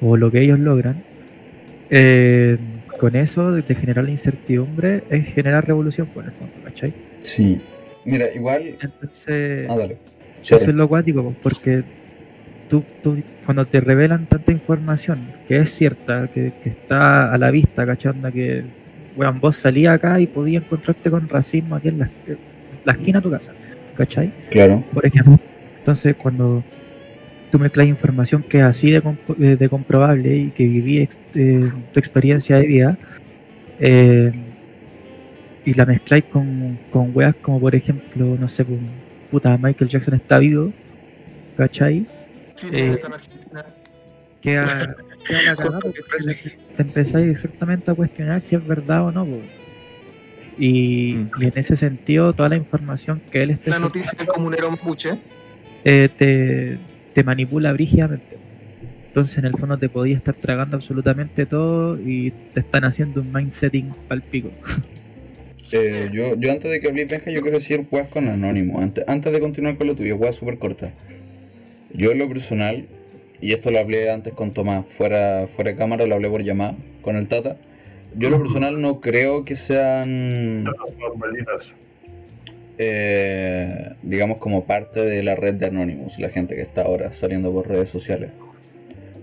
[0.00, 0.96] o lo que ellos logran,
[1.90, 2.56] eh,
[2.98, 6.94] con eso de de generar la incertidumbre, es generar revolución, por el fondo, ¿cachai?
[7.20, 7.60] Sí.
[8.04, 8.76] Mira, igual.
[8.80, 9.98] Entonces, Ah, dale.
[10.40, 11.84] eso es lo cuático, po, porque
[12.68, 17.50] tú, tú, cuando te revelan tanta información, que es cierta, que, que está a la
[17.50, 18.12] vista, ¿cachai?
[18.12, 18.66] Onda que,
[19.14, 22.12] weón, vos salías acá y podías encontrarte con racismo aquí en la,
[22.84, 23.56] la esquina de tu casa,
[23.94, 24.32] ¿cachai?
[24.50, 24.84] Claro.
[24.92, 25.38] por ejemplo.
[25.78, 26.64] Entonces, cuando
[27.50, 31.20] tú mezclas información que es así de, comp- eh, de comprobable y que viví ex-
[31.34, 32.98] eh, tu experiencia de vida,
[33.78, 34.32] eh,
[35.64, 38.80] y la mezcláis con, con weas como, por ejemplo, no sé, pues,
[39.30, 40.72] puta, Michael Jackson está vivo,
[41.56, 42.06] ¿cachai?
[42.56, 43.64] Chile Eh, está en Argentina.
[44.42, 44.96] Queda,
[45.26, 46.02] queda la cagada porque
[46.76, 49.24] te empezáis exactamente a cuestionar si es verdad o no.
[49.24, 49.40] po.
[50.58, 51.30] Y, Mm.
[51.42, 55.18] y en ese sentido, toda la información que él esté La noticia del comunero mapuche.
[55.84, 56.78] eh, te,
[57.14, 58.36] te manipula brígidamente.
[59.08, 63.32] Entonces, en el fondo, te podías estar tragando absolutamente todo y te están haciendo un
[63.32, 64.50] mindsetting pal pico.
[65.76, 68.78] Eh, yo, yo antes de que hablé Benja, yo quiero decir weas con Anónimo.
[68.78, 70.92] Antes, antes de continuar con lo tuyo, weas súper corta.
[71.92, 72.86] Yo en lo personal,
[73.40, 76.76] y esto lo hablé antes con Tomás, fuera, fuera de cámara, lo hablé por llamada
[77.02, 77.56] con el Tata.
[78.16, 80.64] Yo en lo personal no creo que sean,
[82.78, 87.52] eh, digamos, como parte de la red de Anonymous, la gente que está ahora saliendo
[87.52, 88.30] por redes sociales.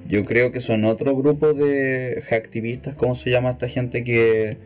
[0.09, 4.57] Yo creo que son otro grupo de hacktivistas, ¿cómo se llama esta gente que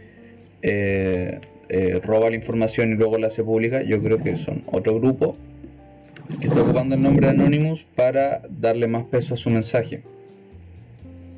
[0.63, 1.39] eh,
[1.69, 3.81] eh, roba la información y luego la hace pública?
[3.81, 5.35] Yo creo que son otro grupo
[6.39, 10.01] que está ocupando el nombre de Anonymous para darle más peso a su mensaje.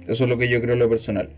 [0.07, 1.29] Eso es lo que yo creo en lo personal.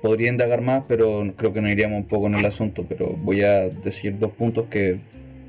[0.00, 2.84] Podría indagar más, pero creo que nos iríamos un poco en el asunto.
[2.88, 4.98] Pero voy a decir dos puntos que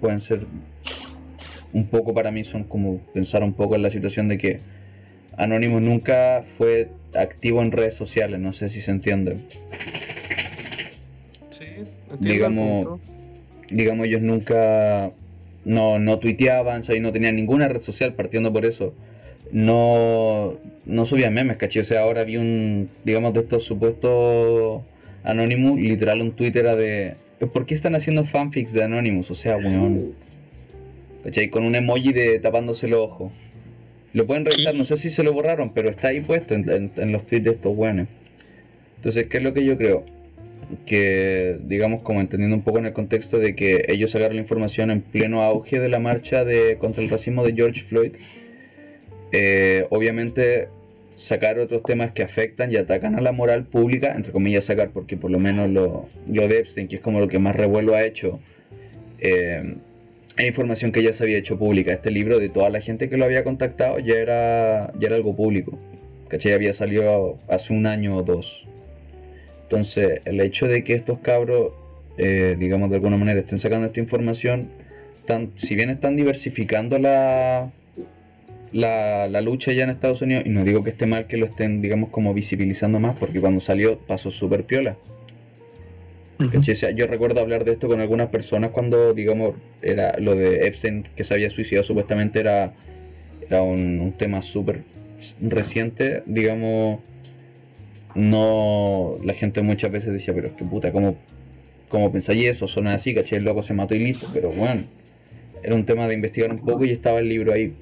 [0.02, 0.42] pueden ser
[1.72, 4.60] un poco para mí, son como pensar un poco en la situación de que
[5.38, 9.38] Anonymous nunca fue activo en redes sociales, no sé si se entiende.
[12.14, 13.00] Entiendo Digamos,
[13.70, 15.12] digamos ellos nunca
[15.66, 17.02] no, no tuiteaban, ¿sabes?
[17.02, 18.94] no tenían ninguna red social partiendo por eso.
[19.52, 21.82] No, no subían memes, ¿cachai?
[21.82, 24.82] O sea, ahora vi un, digamos, de estos supuestos
[25.24, 27.16] Anonymous, literal un tweet era de,
[27.54, 29.32] ¿por qué están haciendo fanfics de Anonymous?
[29.32, 30.14] O sea, weón.
[31.24, 31.50] ¿Cachai?
[31.50, 33.32] Con un emoji de tapándose los ojos.
[34.14, 36.92] Lo pueden revisar, no sé si se lo borraron, pero está ahí puesto en, en-
[36.98, 38.08] en los tweets de estos weones.
[38.98, 40.04] Entonces, ¿qué es lo que yo creo?
[40.86, 44.92] Que, digamos, como entendiendo un poco en el contexto de que ellos sacaron la información
[44.92, 48.14] en pleno auge de la marcha de, contra el racismo de George Floyd,
[49.32, 50.70] eh, obviamente
[51.10, 55.18] sacar otros temas que afectan y atacan a la moral pública, entre comillas sacar, porque
[55.18, 58.04] por lo menos lo, lo de Epstein, que es como lo que más revuelo ha
[58.04, 58.40] hecho,
[59.20, 59.76] eh,
[60.42, 61.94] información que ya se había hecho pública.
[61.94, 65.36] Este libro de toda la gente que lo había contactado ya era, ya era algo
[65.36, 65.78] público.
[66.28, 66.54] ¿Cachai?
[66.54, 68.68] Había salido hace un año o dos.
[69.74, 71.72] Entonces, el hecho de que estos cabros,
[72.20, 74.70] eh, digamos de alguna manera, estén sacando esta información,
[75.20, 77.72] están, si bien están diversificando la,
[78.72, 81.48] la, la lucha ya en Estados Unidos, y no digo que esté mal que lo
[81.48, 84.96] estén, digamos, como visibilizando más, porque cuando salió pasó súper piola.
[86.38, 86.74] ¿Cachai?
[86.74, 90.68] O sea, yo recuerdo hablar de esto con algunas personas cuando, digamos, era lo de
[90.68, 92.74] Epstein que se había suicidado, supuestamente era,
[93.50, 94.82] era un, un tema súper
[95.42, 97.00] reciente, digamos,
[98.16, 101.16] no, la gente muchas veces decía, pero es que puta, ¿cómo,
[101.90, 102.68] cómo pensáis eso?
[102.68, 103.40] Son así, ¿cachai?
[103.40, 104.84] El loco se mató y listo, pero bueno,
[105.64, 107.74] era un tema de investigar un poco y estaba el libro ahí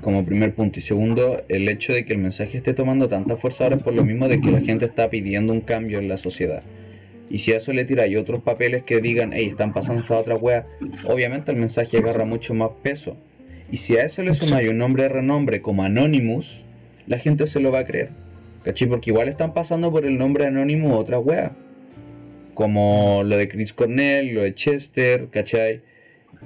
[0.00, 0.78] como primer punto.
[0.78, 3.94] Y segundo, el hecho de que el mensaje esté tomando tanta fuerza ahora es por
[3.94, 6.62] lo mismo de que la gente está pidiendo un cambio en la sociedad.
[7.30, 10.36] Y si a eso le tiráis otros papeles que digan, hey, están pasando esta otra
[10.36, 10.66] wea,
[11.08, 13.16] obviamente el mensaje agarra mucho más peso.
[13.72, 16.64] Y si a eso le sumáis un nombre de renombre como Anonymous,
[17.06, 18.10] la gente se lo va a creer.
[18.64, 18.88] ¿Cachai?
[18.88, 21.52] Porque igual están pasando por el nombre Anonymous otra wea.
[22.54, 25.82] Como lo de Chris Cornell, lo de Chester, ¿cachai?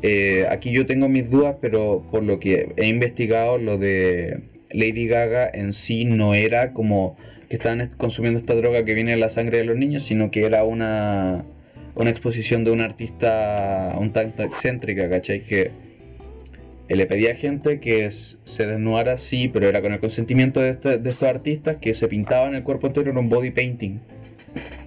[0.02, 4.40] Eh, aquí yo tengo mis dudas, pero por lo que he investigado, lo de
[4.70, 7.16] Lady Gaga en sí no era como
[7.48, 10.30] que estaban est- consumiendo esta droga que viene de la sangre de los niños, sino
[10.30, 11.44] que era una,
[11.94, 15.40] una exposición de una artista un tanto excéntrica, ¿cachai?
[15.40, 15.70] Que
[16.96, 20.98] le pedía a gente que se desnudara, sí, pero era con el consentimiento de, este-
[20.98, 23.98] de estos artistas que se pintaban el cuerpo entero en un body painting.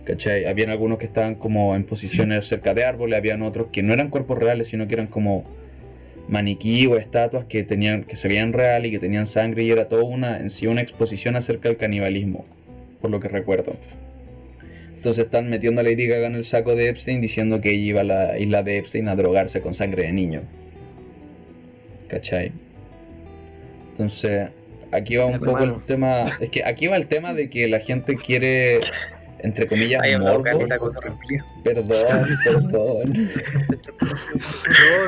[0.04, 0.46] ¿Cachai?
[0.46, 4.10] Habían algunos que estaban como en posiciones cerca de árboles, habían otros que no eran
[4.10, 5.46] cuerpos reales, sino que eran como
[6.28, 9.88] maniquí o estatuas que tenían que se veían real y que tenían sangre y era
[9.88, 12.46] toda una en sí una exposición acerca del canibalismo,
[13.00, 13.76] por lo que recuerdo.
[14.96, 18.02] Entonces están metiendo a Lady Gaga en el saco de Epstein diciendo que ella iba
[18.02, 20.42] a la isla de Epstein a drogarse con sangre de niño.
[22.12, 22.52] ¿Cachai?
[23.92, 24.50] Entonces,
[24.92, 26.26] aquí va un poco el tema.
[26.40, 28.82] Es que aquí va el tema de que la gente quiere,
[29.40, 30.44] entre comillas, morbo.
[31.64, 33.30] Perdón, perdón.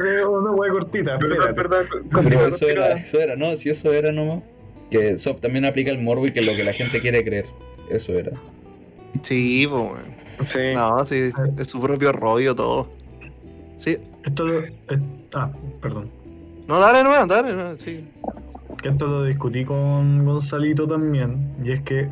[0.01, 1.85] Veo una hueá cortita, Perdón, perdón.
[2.23, 4.43] Pero eso era, eso era, no, si eso era nomás.
[4.89, 7.45] Que eso también aplica el morbo y que es lo que la gente quiere creer.
[7.89, 8.31] Eso era.
[9.21, 10.49] Sí, pues.
[10.49, 10.73] Sí.
[10.73, 12.91] No, sí, es su propio rollo todo.
[13.77, 13.97] Sí.
[14.25, 14.59] Esto lo.
[14.63, 14.71] eh,
[15.33, 15.51] ah,
[15.81, 16.22] perdón.
[16.68, 18.05] No, dale, no, dale, no, sí.
[18.82, 21.38] Que esto lo discutí con Gonzalito también.
[21.64, 22.07] Y es que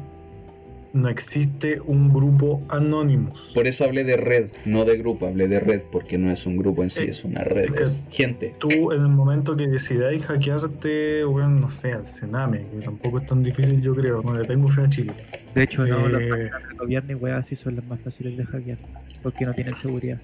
[0.93, 3.51] no existe un grupo Anonymous.
[3.53, 6.57] Por eso hablé de red, no de grupo, hablé de red, porque no es un
[6.57, 8.53] grupo en sí, es una red, Es que- es gente.
[8.59, 13.25] Tú, en el momento que decidáis hackearte, bueno, no sé, al Sename, que tampoco es
[13.25, 14.21] tan difícil, yo creo.
[14.21, 15.13] No le tengo fe a Chile.
[15.55, 18.35] De hecho, no, las Eh, páginas del gobierno y weas así son las más fáciles
[18.37, 18.77] de hackear.
[19.23, 20.19] Porque no tienen seguridad.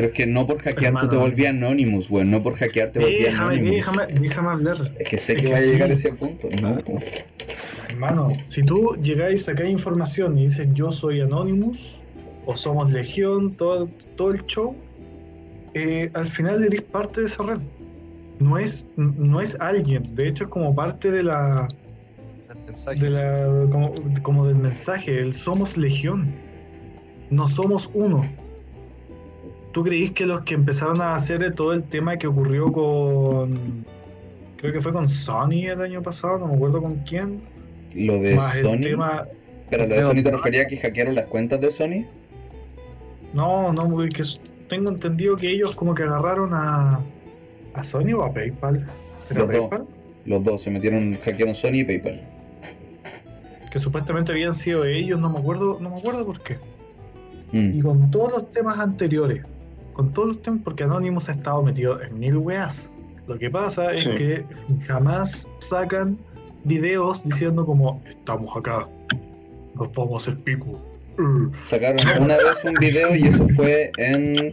[0.00, 3.00] Pero es que no por hackear tú te volvías Anonymous, weón, no por hackear te
[3.00, 3.76] volvías déjame, Anonymous.
[3.76, 4.92] déjame, déjame hablar.
[4.98, 6.78] Es que sé Es que que va a llegar a ese punto, ¿no?
[7.86, 12.00] Hermano, si tú llegáis, sacáis información y dices yo soy Anonymous
[12.46, 14.74] o somos Legión, todo, todo el show,
[15.74, 17.60] eh, al final eres parte de esa red.
[18.38, 21.68] No es, no es alguien, de hecho es como parte de la,
[22.96, 23.92] de la como,
[24.22, 26.26] como del mensaje, el somos Legión,
[27.28, 28.22] no somos uno.
[29.72, 33.84] ¿Tú creís que los que empezaron a hacer todo el tema que ocurrió con,
[34.56, 37.40] creo que fue con Sony el año pasado, no me acuerdo con quién,
[37.94, 38.80] Lo de más el Sony.
[38.80, 39.26] tema
[39.70, 42.04] Pero lo de Sony te refería a que hackearon las cuentas de Sony.
[43.32, 44.24] No, no, porque
[44.68, 47.00] tengo entendido que ellos como que agarraron a,
[47.74, 48.88] a Sony o a PayPal.
[49.30, 49.68] ¿Era Los dos.
[49.68, 49.86] PayPal?
[50.26, 52.20] Los dos se metieron, hackearon Sony y PayPal.
[53.70, 56.56] Que supuestamente habían sido ellos, no me acuerdo, no me acuerdo por qué.
[57.52, 57.78] Mm.
[57.78, 59.44] Y con todos los temas anteriores,
[59.92, 62.90] con todos los temas, porque Anonymous ha estado metido en mil weas.
[63.26, 64.10] Lo que pasa es Sí.
[64.14, 64.44] que
[64.86, 66.18] jamás sacan
[66.64, 68.88] videos diciendo como estamos acá,
[69.74, 70.80] nos vamos a hacer pico.
[71.64, 74.50] Sacaron una vez un video y eso fue en, en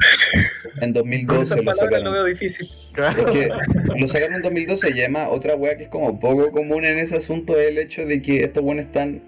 [0.81, 2.13] Con 2012 esas lo palabras lo sacaron.
[2.13, 2.69] veo difícil.
[2.97, 3.49] Es que
[3.97, 7.15] lo sacaron en 2012 y además otra wea que es como poco común en ese
[7.17, 9.21] asunto es el hecho de que estos buenos están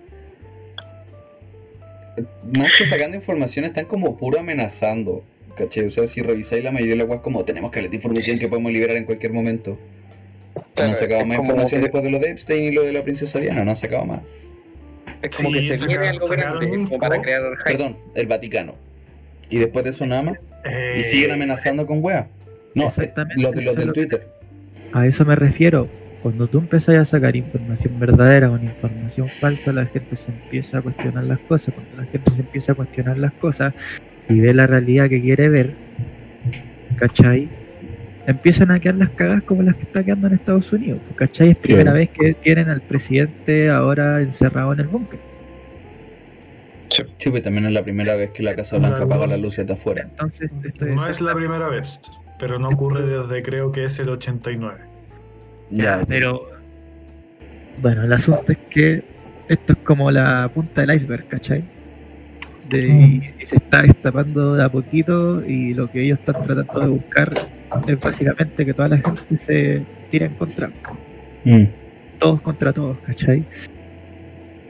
[2.53, 5.23] más que sacando información están como puro amenazando
[5.59, 5.85] ¿cachai?
[5.85, 8.47] O sea, si revisáis la mayoría de las weas como tenemos caleta de información que
[8.47, 9.77] podemos liberar en cualquier momento
[10.55, 12.93] no Claro, sacado es más información que- después de lo de Epstein y lo de
[12.93, 14.21] la princesa Diana, no han sacado más
[15.21, 17.63] Es como Sí, que se viene algo grande, como para crear hype.
[17.71, 18.75] Perdón, el Vaticano
[19.49, 22.27] y después de eso nada más eh, y siguen amenazando con weas
[22.75, 24.27] no, eh, Exactamente, los de los es del lo que- Twitter
[24.91, 25.89] A eso me refiero.
[26.19, 30.81] Cuando tú empiezas a sacar información verdadera o información falsa, la gente se empieza a
[30.81, 31.73] cuestionar las cosas.
[31.73, 33.73] Cuando la gente se empieza a cuestionar las cosas
[34.29, 35.79] y ve la realidad que quiere ver,
[36.95, 37.55] ¿cachai?
[38.25, 41.03] Empiezan a quedar las cagas como las que está quedando en Estados Unidos.
[41.15, 41.51] ¿Cachai?
[41.51, 41.99] Es primera Claro.
[41.99, 45.21] vez que tienen al presidente ahora encerrado en el búnker.
[47.17, 49.73] sí, pues también es la primera vez que la Casa Blanca apaga las luces de
[49.73, 52.01] afuera Entonces, esto No es la primera vez,
[52.37, 54.79] pero no ocurre desde creo que es el 89.
[55.69, 56.41] Ya, pero.
[57.75, 59.03] Bueno, el asunto es que
[59.47, 61.69] esto es como la punta del iceberg, ¿cachai?
[62.61, 66.81] De, y, y se está destapando de a poquito y lo que ellos están tratando
[66.81, 67.33] de buscar
[67.87, 69.81] es básicamente que toda la gente se
[70.11, 70.69] tire en contra.
[71.45, 71.63] Mm.
[72.19, 73.43] Todos contra todos, ¿cachai?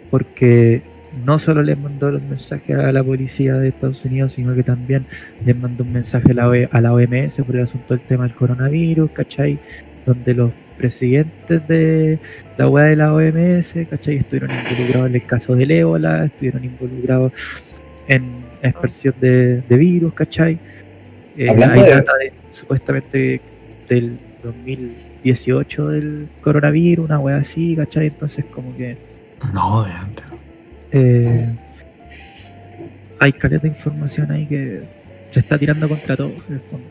[0.10, 0.82] Porque
[1.26, 5.06] no solo les mandó los mensajes a la policía de Estados Unidos, sino que también
[5.46, 8.24] les mandó un mensaje a la, OE a la OMS por el asunto del tema
[8.24, 9.58] del coronavirus, ¿cachai?
[10.06, 12.18] Donde los presidentes de
[12.58, 14.18] la weá de la OMS, ¿cachai?
[14.18, 17.34] Estuvieron involucrados en el caso del ébola, estuvieron involucrados
[18.08, 20.60] en expresión de, de virus, ¿cachai?
[21.38, 23.42] Eh, Hablando hay de- data de, supuestamente
[23.88, 28.08] del 2018 del coronavirus, una weá así, ¿cachai?
[28.08, 28.98] Entonces como que
[29.54, 30.26] No, de antes.
[30.92, 31.46] eh,
[33.20, 34.82] hay caleta de información ahí que
[35.32, 36.34] se está tirando contra todos.
[36.50, 36.88] en el fondo.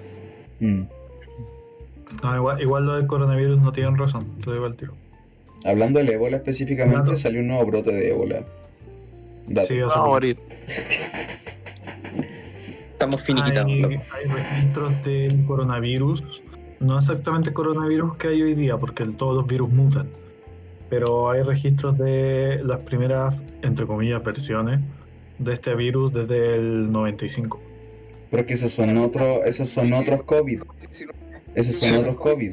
[0.60, 0.82] Mm.
[2.22, 4.94] No, igual, igual lo del coronavirus no tienen razón, te digo al tiro.
[5.64, 8.44] Hablando del ébola específicamente, salió un nuevo brote de ébola.
[9.66, 10.36] Sí, a morir.
[12.98, 13.70] Estamos finiquitados.
[13.70, 16.42] hay, registros del coronavirus,
[16.80, 20.08] no exactamente coronavirus que hay hoy día, porque el- todos los virus mutan,
[20.90, 24.80] pero hay registros de las primeras, entre comillas, versiones
[25.38, 27.60] de este virus desde el 95.
[28.32, 30.62] Pero que esos son otros, esos son otros COVID.
[31.54, 31.94] Esos son Sí.
[31.94, 32.52] otros COVID.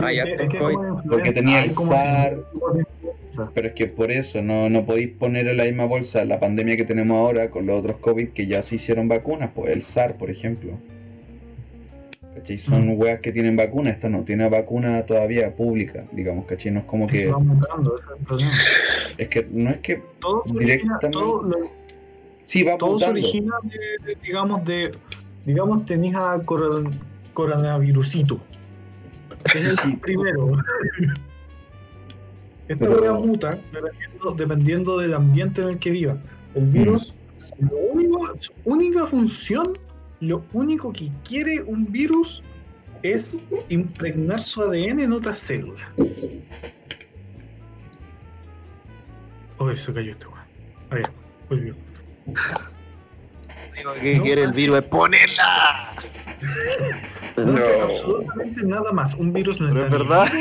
[0.00, 0.76] Ah, ya, es que COVID.
[1.08, 2.36] Porque tenía el hay
[3.54, 6.76] Pero es que por eso no, no podéis poner en la misma bolsa la pandemia
[6.76, 10.16] que tenemos ahora con los otros COVID que ya se hicieron vacunas, pues el SAR,
[10.16, 10.78] por ejemplo.
[12.34, 12.58] ¿cachai?
[12.58, 12.98] Son Mm.
[12.98, 16.70] weas que tienen vacuna, esta no tiene vacuna todavía pública, digamos, ¿cachai?
[16.72, 17.28] No es como que.
[17.28, 18.44] Mutando, es
[19.18, 20.02] el que no es que.
[20.20, 21.70] Todo se origina, Directamente- todo, lo-
[22.46, 23.78] Sí, va todo se origina de,
[24.12, 24.92] de- digamos, de,
[25.44, 26.90] digamos, tenés a coron-
[27.34, 28.40] coronavirusito.
[29.54, 29.96] Es el Sí.
[30.00, 30.56] primero.
[32.70, 36.16] Esta Pero- hueá muta dependiendo, dependiendo del ambiente en el que viva.
[36.54, 37.12] El virus,
[37.58, 39.72] lo único- su única función,
[40.20, 42.44] lo único que quiere un virus
[43.02, 45.82] es impregnar su ADN en otras células.
[49.58, 50.38] Oh, se cayó este weón.
[50.90, 51.02] Ahí,
[51.48, 51.74] volvió.
[53.84, 55.92] Lo que No, quiere el virus es ponerla.
[57.36, 57.84] No, hace No.
[57.84, 59.14] absolutamente nada más.
[59.14, 60.32] Un virus no está es verdad.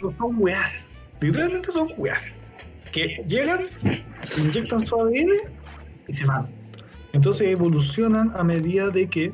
[0.00, 0.98] Son weas.
[1.20, 2.40] Literalmente son weas.
[2.92, 3.64] Que llegan,
[4.36, 5.32] inyectan su ADN
[6.06, 6.46] y se van.
[7.12, 9.32] Entonces evolucionan a medida de que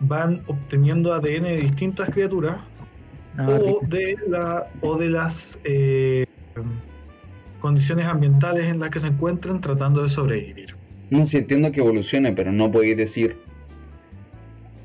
[0.00, 2.56] van obteniendo ADN de distintas criaturas
[3.38, 6.26] Ah, o de, la, o de las eh,
[7.62, 10.74] condiciones ambientales en las que se encuentran tratando de sobrevivir.
[11.10, 13.36] No sé, entiendo que evolucione, pero no podéis decir,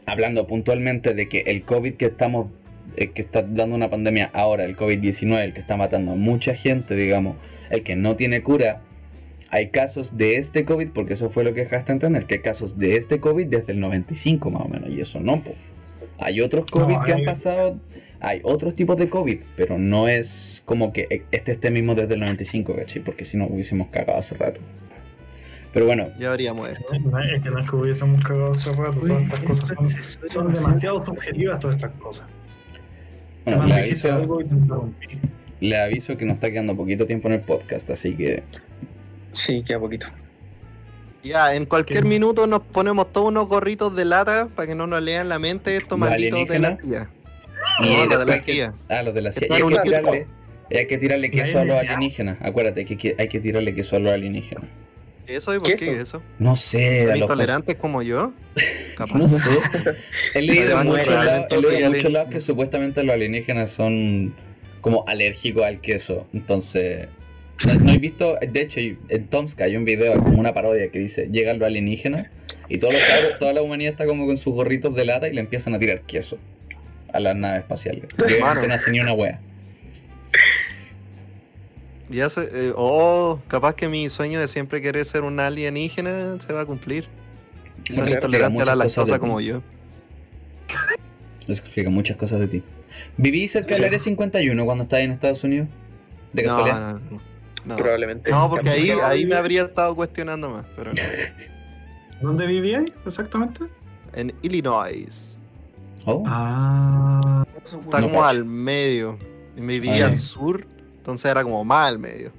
[0.06, 2.48] hablando puntualmente de que el COVID que estamos,
[2.96, 6.54] el que está dando una pandemia ahora, el COVID-19, el que está matando a mucha
[6.54, 7.36] gente, digamos,
[7.72, 8.82] el que no tiene cura,
[9.50, 12.78] hay casos de este COVID, porque eso fue lo que dejaste entender, que hay casos
[12.78, 15.56] de este COVID desde el 95 más o menos, y eso no, po.
[16.20, 17.80] Hay otros COVID No, que han pasado,
[18.20, 22.20] hay otros tipos de COVID, pero no es como que este esté mismo desde el
[22.22, 23.02] 95, ¿cachai?
[23.04, 24.60] Porque si no hubiésemos cagado hace rato.
[25.74, 26.82] Pero bueno, Ya habría muerto.
[26.94, 29.94] Es que no es que hubiésemos cagado hace rato, todas estas cosas son,
[30.30, 32.26] son demasiado subjetivas todas estas cosas.
[33.46, 35.08] bueno, le aviso, algo y te interrumpí.
[35.60, 38.44] le aviso que nos está quedando poquito tiempo en el podcast, así que
[39.32, 40.08] Sí, queda poquito.
[41.24, 42.10] Ya, en cualquier ¿Qué?
[42.10, 45.76] minuto nos ponemos todos unos gorritos de lata para que no nos lean la mente
[45.76, 46.78] estos ¿Los malditos de la?
[46.78, 47.10] CIA.
[47.84, 48.74] Y No, los de la CIA.
[48.90, 49.48] Ah, los de la CIA.
[49.52, 50.28] Hay que tirarle,
[50.70, 52.38] y hay que tirarle queso a los alienígenas.
[52.42, 54.66] Acuérdate que hay que, hay que tirarle queso a los alienígenas.
[55.28, 56.24] ¿Eso y por ¿Qué qué eso?
[56.40, 58.32] No sé, ¿Son los intolerantes como yo?
[58.98, 59.18] Capaz.
[59.18, 59.50] No sé.
[60.34, 61.24] He leído Se en van muchos a
[62.10, 64.34] lados, que supuestamente los alienígenas son
[64.80, 66.28] como alérgicos al queso.
[66.34, 67.10] Entonces,
[67.66, 71.00] no, no he visto, de hecho, en Tomsk hay un video como una parodia que
[71.00, 72.28] dice, llegan los alienígenas
[72.70, 75.34] y todos los cabros- toda la humanidad está como con sus gorritos de lata y
[75.34, 76.38] le empiezan a tirar queso
[77.14, 78.04] a las naves espaciales.
[78.04, 78.68] Y obviamente Hermano.
[78.68, 79.40] no hacen ni una wea.
[82.10, 86.54] Ya se, eh, oh, capaz que mi sueño de siempre querer ser un alienígena se
[86.54, 87.08] va a cumplir.
[87.86, 89.62] Explica intolerantes a la lactosa como yo.
[91.42, 92.64] Eso explica muchas cosas de ti.
[93.18, 93.82] ¿Viví cerca Sí.
[93.82, 95.68] del Área 51 cuando estabas en Estados Unidos?
[96.34, 96.94] ¿De No, casualidad?
[96.94, 97.22] no, no.
[97.66, 98.32] No, Probablemente.
[98.32, 101.02] No, porque ahí, ahí me habría estado cuestionando más, pero no.
[102.22, 103.66] ¿Dónde vivíais exactamente?
[104.14, 105.37] En Illinois.
[106.10, 108.24] Oh, Ah, Está No como cacho.
[108.26, 109.18] al medio.
[109.58, 110.66] Y me vivía al sur,
[110.98, 112.32] entonces era como más al medio.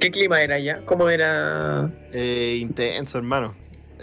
[0.00, 0.82] ¿Qué clima era allá?
[0.84, 1.90] ¿Cómo era?
[2.12, 3.54] Eh, intenso, hermano.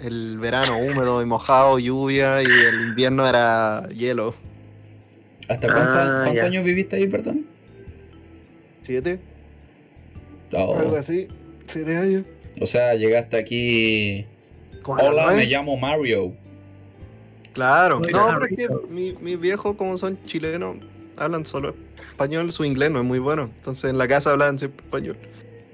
[0.01, 4.34] El verano húmedo y mojado, lluvia, y el invierno era hielo.
[5.49, 7.45] ¿Hasta cuántos, Ah, cuántos años viviste ahí, perdón?
[8.84, 9.20] ¿Siete?
[10.53, 11.28] Oh, Algo así.
[11.68, 12.24] ¿Siete años?
[12.62, 14.26] O sea, llegaste aquí.
[14.86, 16.34] Hola, me llamo Mario.
[17.60, 17.99] Claro.
[17.99, 20.78] No, pero es que mi- mis viejos, como son chilenos,
[21.18, 22.51] hablan solo español.
[22.51, 23.49] Su inglés no es muy bueno.
[23.57, 25.18] Entonces en la casa hablaban siempre español.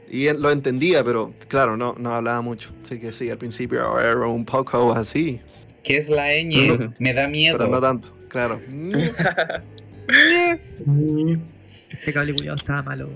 [0.09, 2.71] Y él lo entendía, pero claro, no, no hablaba mucho.
[2.83, 5.39] Así que sí, al principio era un poco así.
[5.83, 6.91] ¿Qué es la ñ?
[6.99, 7.57] Me da miedo.
[7.57, 8.59] Pero no tanto, claro.
[11.91, 13.09] Este cable culiado estaba malo.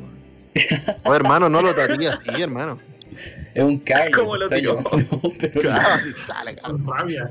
[1.03, 2.78] Oh, hermano, no lo taría así, hermano.
[3.53, 4.11] Es un cable.
[4.11, 4.80] ¿Cómo lo tiró?
[4.80, 5.61] llevando, pero no.
[5.61, 6.86] Claro, así sale, cabrón.
[6.88, 7.30] rabia.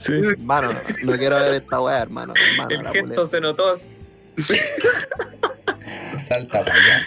[0.00, 0.14] Sí.
[0.14, 0.72] Hermano,
[1.04, 2.32] no quiero ver esta weá, hermano.
[2.52, 3.26] hermano El la gesto boleta.
[3.26, 3.74] se notó.
[6.26, 7.02] Salta para allá.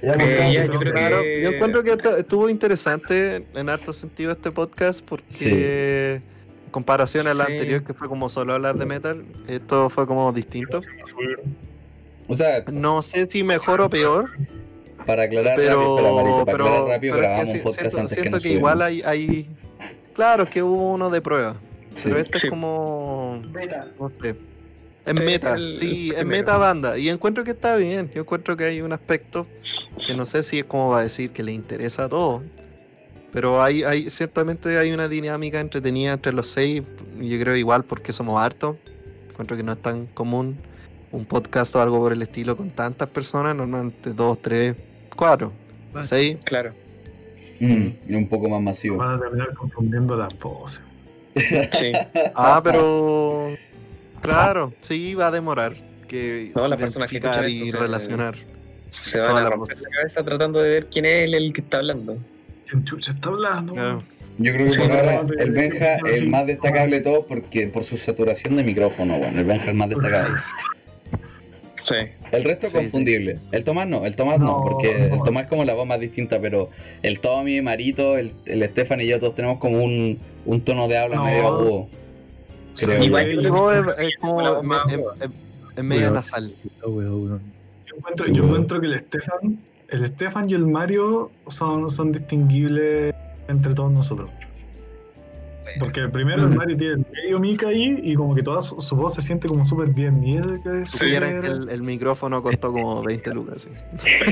[0.00, 4.50] Eh, ya, yo creo Claro, que- yo encuentro que estuvo interesante en harto sentido este
[4.52, 5.48] podcast porque Sí.
[5.50, 6.22] en
[6.70, 7.42] comparación al Sí.
[7.42, 10.80] anterior que fue como solo hablar de metal, esto fue como distinto.
[12.28, 14.30] O sea, No sé si mejor o peor,
[15.04, 17.80] para aclarar pero, rápido, para pero, aclarar rápido, pero es que grabamos un si- podcast
[17.80, 19.48] siento, antes que siento que igual hay, hay,
[20.18, 21.54] claro es que hubo uno de prueba,
[21.94, 22.08] Sí.
[22.08, 22.46] pero este Sí.
[22.48, 23.86] es como, Beta.
[24.00, 24.36] no sé, es
[25.06, 26.28] Es meta, el sí, es primero.
[26.28, 29.46] meta banda y encuentro que está bien, yo encuentro que hay un aspecto
[30.06, 32.42] que no sé si es como va a decir que le interesa a todos,
[33.32, 36.82] pero hay, hay ciertamente hay una dinámica entretenida entre los seis,
[37.20, 38.76] y yo creo igual porque somos hartos,
[39.30, 40.56] encuentro que no es tan común
[41.12, 44.74] un podcast o algo por el estilo con tantas personas, normalmente dos, tres,
[45.16, 45.52] cuatro,
[45.92, 46.06] Vale.
[46.06, 46.74] seis, Claro.
[47.60, 48.98] Mm, un poco más masivo.
[48.98, 50.34] Van a terminar confundiendo las.
[51.70, 51.92] Sí.
[52.34, 53.56] Ah, pero.
[54.22, 55.74] Claro, sí, va a demorar.
[56.06, 58.34] Que No, las personas que y esto relacionar.
[58.88, 61.60] Se van a la romper la cabeza tratando de ver quién es el, el que
[61.60, 62.16] está hablando.
[62.66, 63.74] ¿Quién chucha está hablando?
[63.74, 64.02] Claro.
[64.38, 67.66] Yo creo que Sí, por ahora el Benja es el más destacable de todos porque
[67.68, 70.38] por su saturación de micrófono, bueno, el Benja es el más destacable.
[71.80, 71.94] Sí.
[72.32, 72.84] El resto es Sí, sí.
[72.84, 73.38] confundible.
[73.52, 75.14] El Tomás no, el Tomás no, No, porque no.
[75.16, 76.68] el Tomás es como la voz más distinta, pero
[77.02, 80.98] el Tommy, Marito, el, el Estefan y yo todos tenemos como un, un tono de
[80.98, 81.24] habla No.
[81.24, 81.88] medio agudo.
[82.76, 84.32] Creo Igual es, como.
[84.34, 85.14] voz me- más es- aguda.
[85.20, 85.30] es-
[85.76, 86.14] es media Weón.
[86.14, 86.52] nasal.
[86.82, 87.40] Oh, weón.
[87.86, 89.58] Yo encuentro, yo encuentro que el Estefan,
[89.88, 93.14] el Estefan y el Mario son, son distinguibles
[93.48, 94.28] entre todos nosotros.
[95.78, 99.14] Porque primero el Mario tiene medio mica ahí y como que toda su, su voz
[99.14, 100.22] se siente como súper bien.
[100.24, 103.62] Y él que es Supieran súper- que el, el micrófono costó como 20 lucas.
[103.62, 103.68] sí.
[104.04, 104.24] Sí,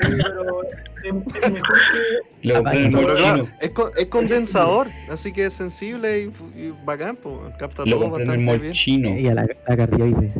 [0.00, 1.78] pero es, es mejor
[2.40, 2.48] que.
[2.48, 6.24] Lo el Pero claro, es, es condensador, así que es sensible y,
[6.60, 8.72] y bacán, pues, capta Lo todo bastante bien.
[8.72, 9.08] chino.
[9.18, 10.32] Y a la, la cardioide.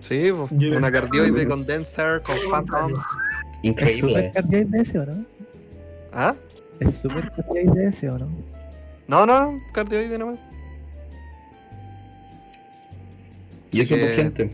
[0.00, 2.98] Sí, pues, una cardioide condenser con phantoms.
[3.00, 4.26] ¿Es Increíble.
[4.26, 5.24] super cardioide ese o no?
[6.12, 6.34] ¿Ah?
[6.80, 8.28] ¿Es super cardioide ese o no?
[9.08, 10.38] No, no, no, cardioide nomás.
[13.70, 14.50] Y eso Que- por gente.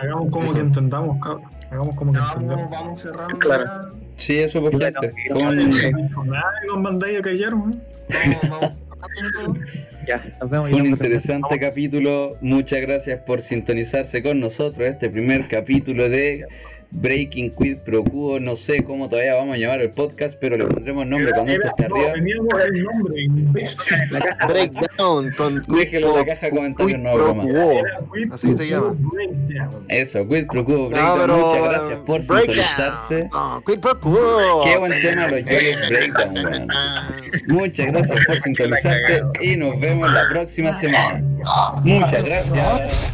[0.00, 0.54] Hagamos como Eso.
[0.54, 1.42] que entendamos, cabrón.
[1.70, 2.70] Hagamos como que Vamos, entendemos.
[2.70, 3.38] vamos cerrando.
[3.38, 3.64] Claro.
[3.64, 3.92] ya.
[4.16, 5.22] Sí, eso por Bueno, gente.
[5.26, 5.90] y- Fue un- Sí.
[5.90, 7.64] Nadie nos mandáis a callar, ¿no?
[8.50, 8.72] Vamos,
[9.40, 9.58] vamos.
[10.06, 10.70] Ya, nos vemos.
[10.70, 12.36] Fue un interesante capítulo.
[12.40, 14.86] Muchas gracias por sintonizarse con nosotros.
[14.86, 16.46] Este primer capítulo de
[16.98, 18.40] Breaking Quid Pro Quo.
[18.40, 21.68] No sé cómo todavía vamos a llamar el podcast, pero le pondremos nombre cuando esto
[21.68, 22.12] esté no, arriba.
[22.14, 23.96] teníamos el nombre, imbécil.
[24.48, 27.44] Breakdown con Déjelo en la caja de comentarios, no broma.
[28.32, 28.96] Así se llama.
[29.88, 31.20] Eso, Quid Pro Quo No, Breakdown.
[31.20, 33.28] pero, Muchas gracias por sintonizarse.
[33.32, 34.62] No, Quid Pro Quo.
[34.64, 36.68] Qué buen tema los Joyous Breakdown, weón.
[37.48, 41.22] Muchas gracias por sintonizarse y nos vemos la próxima semana.
[41.84, 43.06] Muchas gracias.